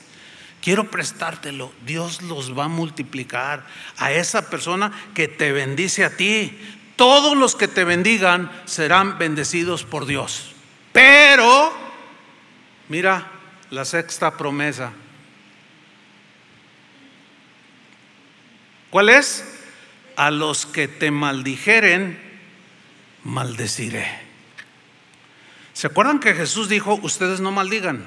[0.68, 3.64] quiero prestártelo, Dios los va a multiplicar
[3.96, 6.58] a esa persona que te bendice a ti.
[6.94, 10.52] Todos los que te bendigan serán bendecidos por Dios.
[10.92, 11.72] Pero,
[12.90, 13.28] mira
[13.70, 14.92] la sexta promesa.
[18.90, 19.42] ¿Cuál es?
[20.16, 22.20] A los que te maldijeren,
[23.24, 24.06] maldeciré.
[25.72, 28.04] ¿Se acuerdan que Jesús dijo, ustedes no maldigan?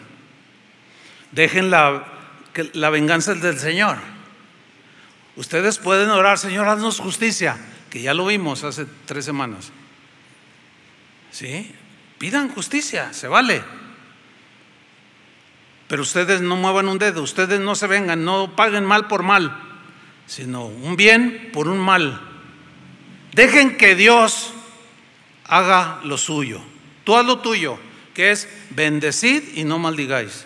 [1.31, 2.19] Dejen la
[2.53, 3.97] que la venganza es del Señor.
[5.35, 7.57] Ustedes pueden orar, Señor, haznos justicia,
[7.89, 9.71] que ya lo vimos hace tres semanas.
[11.31, 11.71] ¿Sí?
[12.17, 13.63] Pidan justicia, se vale.
[15.87, 19.57] Pero ustedes no muevan un dedo, ustedes no se vengan, no paguen mal por mal,
[20.27, 22.21] sino un bien por un mal.
[23.33, 24.53] Dejen que Dios
[25.45, 26.61] haga lo suyo.
[27.03, 27.77] Tú haz lo tuyo,
[28.13, 30.45] que es bendecid y no maldigáis.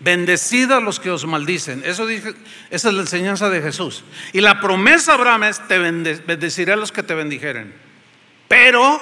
[0.00, 1.82] Bendecida a los que os maldicen.
[1.84, 2.34] Eso esa
[2.70, 4.02] es la enseñanza de Jesús.
[4.32, 7.74] Y la promesa Abraham es, te bendeciré a los que te bendijeren.
[8.48, 9.00] Pero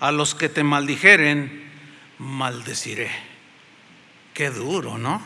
[0.00, 1.70] a los que te maldijeren,
[2.18, 3.10] maldeciré.
[4.32, 5.22] Qué duro, ¿no?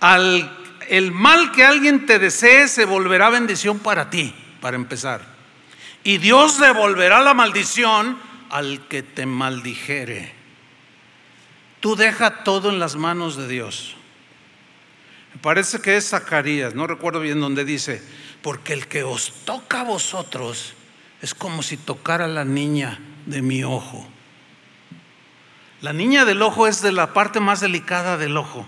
[0.00, 0.56] Al,
[0.88, 5.22] el mal que alguien te desee se volverá bendición para ti, para empezar.
[6.04, 8.18] Y Dios devolverá la maldición
[8.50, 10.43] al que te maldijere.
[11.84, 13.94] Tú deja todo en las manos de Dios.
[15.34, 18.00] Me parece que es Zacarías, no recuerdo bien dónde dice,
[18.40, 20.72] porque el que os toca a vosotros
[21.20, 24.08] es como si tocara la niña de mi ojo.
[25.82, 28.66] La niña del ojo es de la parte más delicada del ojo.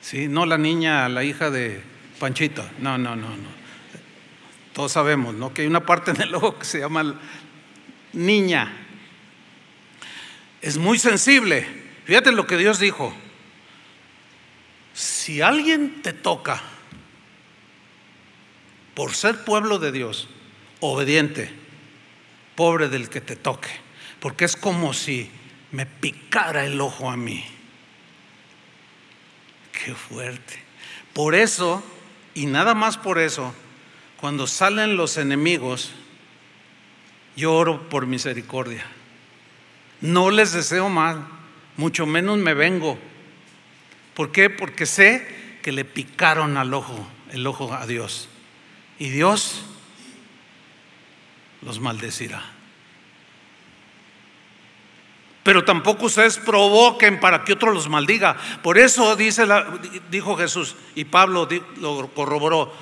[0.00, 1.82] Sí, no la niña, la hija de
[2.20, 2.64] Panchito.
[2.78, 3.48] No, no, no, no.
[4.74, 5.52] Todos sabemos, ¿no?
[5.52, 7.16] Que hay una parte en el ojo que se llama
[8.12, 8.81] niña
[10.62, 11.66] es muy sensible.
[12.04, 13.12] Fíjate lo que Dios dijo.
[14.94, 16.62] Si alguien te toca
[18.94, 20.28] por ser pueblo de Dios,
[20.80, 21.50] obediente,
[22.54, 23.70] pobre del que te toque,
[24.20, 25.30] porque es como si
[25.72, 27.44] me picara el ojo a mí.
[29.72, 30.62] Qué fuerte.
[31.12, 31.82] Por eso,
[32.34, 33.54] y nada más por eso,
[34.20, 35.92] cuando salen los enemigos,
[37.34, 38.84] yo oro por misericordia.
[40.02, 41.26] No les deseo mal,
[41.76, 42.98] mucho menos me vengo.
[44.14, 44.50] ¿Por qué?
[44.50, 45.26] Porque sé
[45.62, 48.28] que le picaron al ojo, el ojo a Dios.
[48.98, 49.64] Y Dios
[51.62, 52.42] los maldecirá.
[55.42, 58.36] Pero tampoco ustedes provoquen para que otro los maldiga.
[58.62, 59.44] Por eso dice
[60.10, 61.48] dijo Jesús y Pablo
[61.80, 62.72] lo corroboró.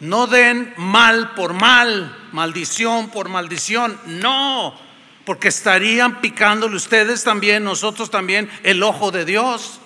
[0.00, 3.98] No den mal por mal, maldición por maldición.
[4.06, 4.78] No,
[5.24, 9.80] porque estarían picándole ustedes también, nosotros también, el ojo de Dios.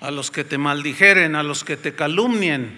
[0.00, 2.72] A los que te maldijeren, a los que te calumnien,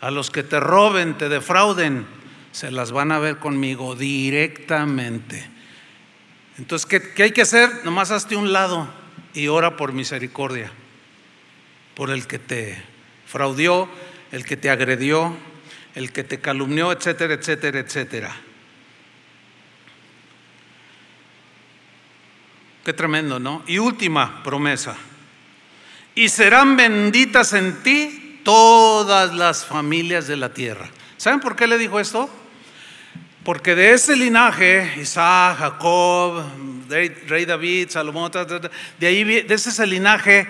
[0.00, 2.06] a los que te roben, te defrauden,
[2.50, 5.48] se las van a ver conmigo directamente.
[6.58, 7.84] Entonces, ¿qué, hay que hacer?
[7.84, 8.88] Nomás hazte un lado
[9.32, 10.70] y ora por misericordia,
[11.94, 12.82] por el que te
[13.26, 13.88] fraudió,
[14.32, 15.36] el que te agredió,
[15.94, 18.36] el que te calumnió, etcétera, etcétera, etcétera.
[22.84, 23.62] Qué tremendo, ¿no?
[23.66, 24.96] Y última promesa.
[26.14, 30.90] Y serán benditas en ti todas las familias de la tierra.
[31.16, 32.28] ¿Saben por qué le dijo esto?
[33.44, 36.44] Porque de ese linaje, Isaac, Jacob,
[36.88, 38.30] rey David, Salomón,
[38.98, 40.48] de ahí de ese es el linaje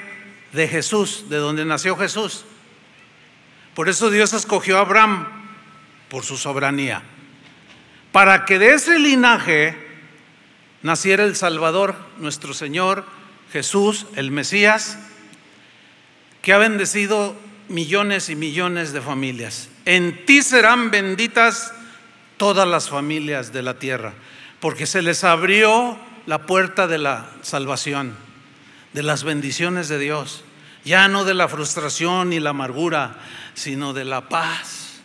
[0.52, 2.44] de Jesús, de donde nació Jesús.
[3.74, 5.26] Por eso Dios escogió a Abraham
[6.08, 7.02] por su soberanía.
[8.12, 9.76] Para que de ese linaje
[10.82, 13.06] naciera el Salvador, nuestro Señor
[13.52, 14.98] Jesús, el Mesías,
[16.42, 17.34] que ha bendecido
[17.68, 19.68] millones y millones de familias.
[19.84, 21.72] En ti serán benditas
[22.36, 24.14] todas las familias de la tierra,
[24.60, 28.14] porque se les abrió la puerta de la salvación,
[28.92, 30.44] de las bendiciones de Dios,
[30.84, 33.16] ya no de la frustración y la amargura,
[33.54, 35.00] sino de la paz,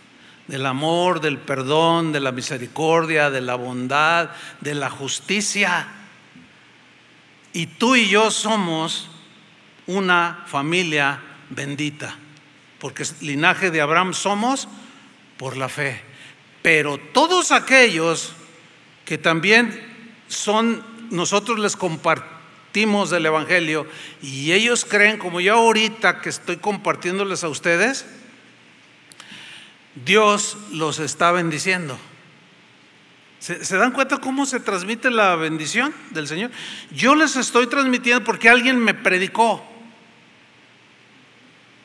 [0.47, 4.29] del amor, del perdón, de la misericordia, de la bondad,
[4.61, 5.87] de la justicia.
[7.53, 9.09] Y tú y yo somos
[9.87, 12.15] una familia bendita,
[12.79, 14.67] porque linaje de Abraham somos
[15.37, 16.01] por la fe.
[16.61, 18.33] Pero todos aquellos
[19.05, 19.79] que también
[20.27, 23.87] son, nosotros les compartimos del Evangelio
[24.21, 28.05] y ellos creen, como yo ahorita que estoy compartiéndoles a ustedes,
[30.05, 31.97] Dios los está bendiciendo.
[33.39, 36.51] ¿Se, ¿Se, dan cuenta cómo se transmite la bendición del Señor?
[36.91, 39.63] Yo les estoy transmitiendo porque alguien me predicó.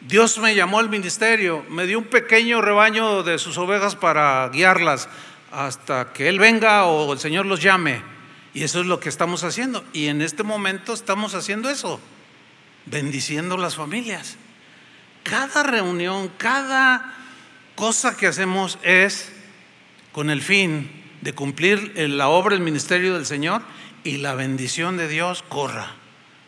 [0.01, 5.09] Dios me llamó al ministerio, me dio un pequeño rebaño de sus ovejas para guiarlas
[5.53, 8.03] hasta que Él venga o el Señor los llame.
[8.55, 9.85] Y eso es lo que estamos haciendo.
[9.93, 12.01] Y en este momento estamos haciendo eso,
[12.87, 14.37] bendiciendo las familias.
[15.23, 17.22] Cada reunión, cada
[17.75, 19.33] cosa que hacemos es
[20.13, 23.63] con el fin de cumplir la obra, el ministerio del Señor
[24.05, 25.95] y la bendición de Dios corra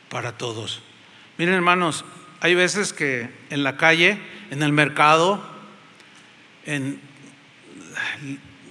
[0.09, 0.83] para todos.
[1.39, 2.05] Miren hermanos,
[2.41, 4.21] hay veces que en la calle,
[4.51, 5.43] en el mercado,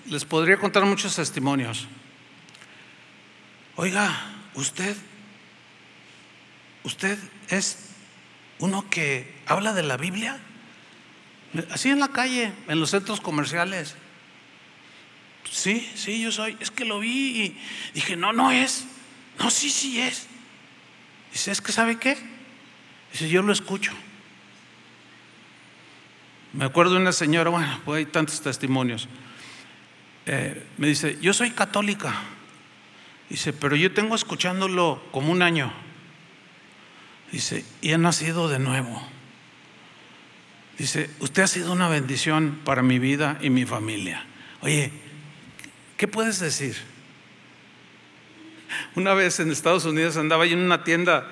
[0.05, 1.87] les podría contar muchos testimonios.
[3.75, 4.15] Oiga,
[4.53, 4.95] usted,
[6.83, 7.17] usted
[7.49, 7.89] es
[8.59, 10.39] uno que habla de la Biblia,
[11.71, 13.95] así en la calle, en los centros comerciales.
[15.49, 16.57] Sí, sí, yo soy.
[16.59, 17.57] Es que lo vi y
[17.93, 18.85] dije, no, no es.
[19.39, 20.27] No, sí, sí es.
[21.31, 22.17] Dice, es que ¿sabe qué?
[23.11, 23.91] Dice, yo lo escucho.
[26.53, 29.07] Me acuerdo de una señora, bueno, pues hay tantos testimonios.
[30.25, 32.13] Eh, me dice, yo soy católica.
[33.29, 35.73] Dice, pero yo tengo escuchándolo como un año.
[37.31, 39.01] Dice, y he nacido de nuevo.
[40.77, 44.25] Dice, usted ha sido una bendición para mi vida y mi familia.
[44.61, 44.91] Oye,
[45.97, 46.75] ¿qué puedes decir?
[48.95, 51.31] Una vez en Estados Unidos andaba yo en una tienda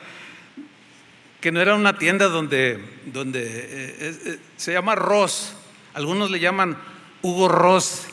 [1.39, 5.55] que no era una tienda donde, donde eh, eh, se llama Ross,
[5.95, 6.77] algunos le llaman
[7.23, 8.05] Hugo Ross,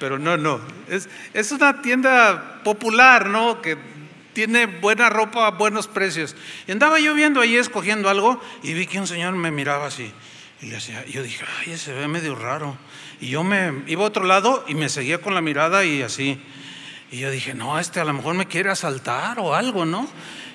[0.00, 3.60] pero no, no, es, es una tienda popular, ¿no?
[3.60, 3.76] Que
[4.32, 6.34] tiene buena ropa a buenos precios.
[6.66, 10.10] Y andaba yo viendo ahí escogiendo algo y vi que un señor me miraba así.
[10.64, 12.78] Y le hacía, yo dije, ay, ese ve medio raro.
[13.20, 16.40] Y yo me iba a otro lado y me seguía con la mirada y así.
[17.10, 20.08] Y yo dije, no, este a lo mejor me quiere asaltar o algo, ¿no?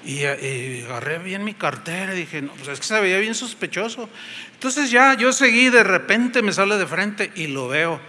[0.03, 4.09] Y, agarré bien mi cartera y dije, no, pues es que se veía bien sospechoso.
[4.53, 8.01] Entonces ya yo seguí, de repente me sale de frente y lo veo.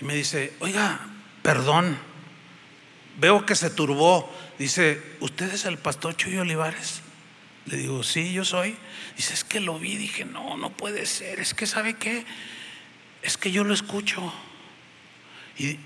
[0.00, 1.00] Y me dice, oiga,
[1.42, 1.98] perdón,
[3.18, 4.34] veo que se turbó.
[4.58, 7.02] Dice, ¿usted es el pastor Chuy Olivares?
[7.66, 8.74] Le digo, sí, yo soy.
[9.16, 9.96] Dice, es que lo vi.
[9.96, 11.40] Dije, no, no puede ser.
[11.40, 12.24] Es que, ¿sabe qué?
[13.22, 14.32] Es que yo lo escucho.
[15.58, 15.76] y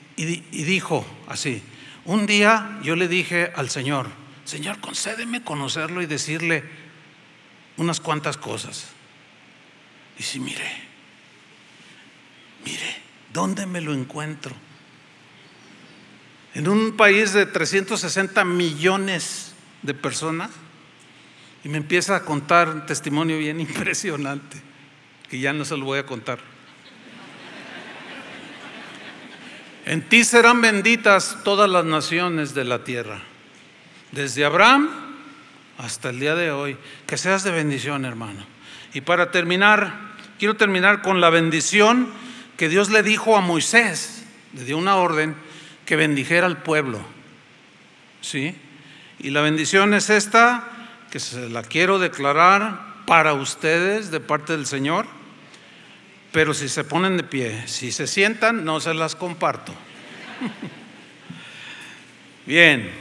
[0.62, 1.62] dijo así,
[2.04, 4.08] un día yo le dije al Señor,
[4.44, 6.62] Señor, concédeme conocerlo y decirle
[7.76, 8.86] unas cuantas cosas.
[10.18, 10.70] Y si mire,
[12.64, 12.96] mire,
[13.32, 14.54] ¿dónde me lo encuentro?
[16.54, 19.52] En un país de 360 millones
[19.82, 20.50] de personas.
[21.66, 24.56] Y me empieza a contar un testimonio bien impresionante,
[25.28, 26.38] que ya no se lo voy a contar.
[29.84, 33.20] En ti serán benditas todas las naciones de la tierra
[34.12, 34.90] desde Abraham
[35.76, 36.76] hasta el día de hoy.
[37.04, 38.46] Que seas de bendición, hermano.
[38.94, 39.92] Y para terminar,
[40.38, 42.12] quiero terminar con la bendición
[42.56, 44.24] que Dios le dijo a Moisés.
[44.54, 45.34] le dio una orden
[45.84, 47.00] que bendijera al pueblo.
[48.20, 48.54] ¿Sí?
[49.18, 50.75] Y la bendición es esta,
[51.10, 55.06] que se la quiero declarar para ustedes de parte del Señor,
[56.32, 59.72] pero si se ponen de pie, si se sientan, no se las comparto.
[62.46, 62.92] Bien,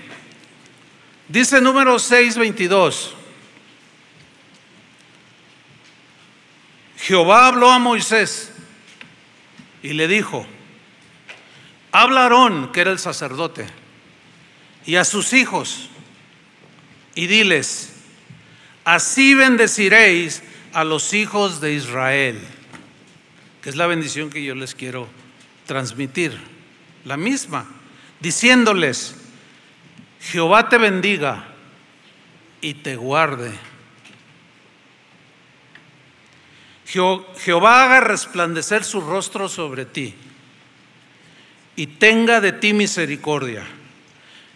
[1.27, 3.15] dice número 622.
[6.97, 8.51] Jehová habló a Moisés
[9.83, 10.47] y le dijo,
[11.91, 13.67] habla Aarón, que era el sacerdote,
[14.85, 15.89] y a sus hijos,
[17.13, 17.94] y diles,
[18.85, 22.39] así bendeciréis a los hijos de Israel,
[23.61, 25.09] que es la bendición que yo les quiero
[25.65, 26.39] transmitir,
[27.03, 27.65] la misma,
[28.19, 29.15] diciéndoles,
[30.21, 31.47] Jehová te bendiga
[32.61, 33.51] y te guarde.
[36.85, 40.13] Jehová haga resplandecer su rostro sobre ti
[41.75, 43.65] y tenga de ti misericordia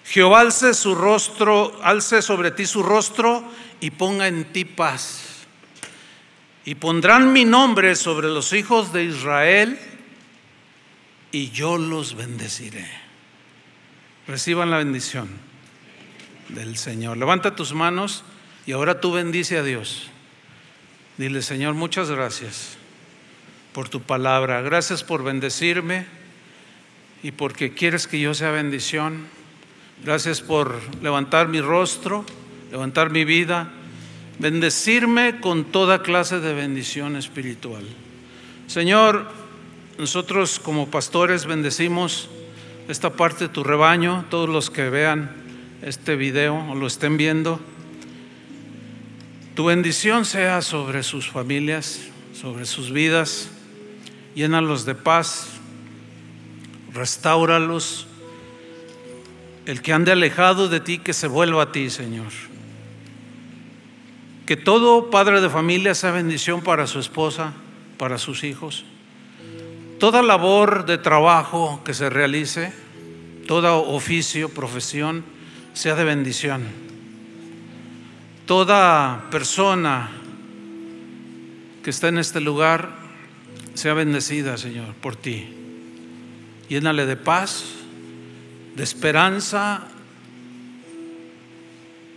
[0.09, 3.43] Jehová alce su rostro, alce sobre ti su rostro
[3.81, 5.45] y ponga en ti paz.
[6.65, 9.79] Y pondrán mi nombre sobre los hijos de Israel
[11.31, 12.87] y yo los bendeciré.
[14.27, 15.29] Reciban la bendición
[16.49, 17.17] del Señor.
[17.17, 18.23] Levanta tus manos
[18.65, 20.09] y ahora tú bendice a Dios.
[21.17, 22.77] Dile, Señor, muchas gracias
[23.73, 24.61] por tu palabra.
[24.61, 26.05] Gracias por bendecirme
[27.23, 29.27] y porque quieres que yo sea bendición.
[30.03, 32.25] Gracias por levantar mi rostro,
[32.71, 33.71] levantar mi vida,
[34.39, 37.83] bendecirme con toda clase de bendición espiritual.
[38.67, 39.27] Señor,
[39.97, 42.29] nosotros como pastores bendecimos
[42.87, 45.31] esta parte de tu rebaño, todos los que vean
[45.81, 47.59] este video o lo estén viendo.
[49.55, 52.01] Tu bendición sea sobre sus familias,
[52.33, 53.49] sobre sus vidas.
[54.35, 55.49] Llénalos de paz,
[56.93, 58.07] restauralos
[59.65, 62.48] el que ande alejado de ti, que se vuelva a ti, Señor.
[64.49, 67.53] Que todo padre de familia sea bendición para su esposa,
[67.99, 68.83] para sus hijos.
[69.99, 72.73] Toda labor de trabajo que se realice,
[73.45, 75.23] todo oficio, profesión,
[75.73, 76.63] sea de bendición.
[78.47, 80.09] Toda persona
[81.83, 82.89] que está en este lugar
[83.75, 85.47] sea bendecida, Señor, por ti.
[86.69, 87.65] Llénale de paz,
[88.75, 89.87] de esperanza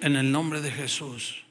[0.01, 1.43] en el nombre de Jesús.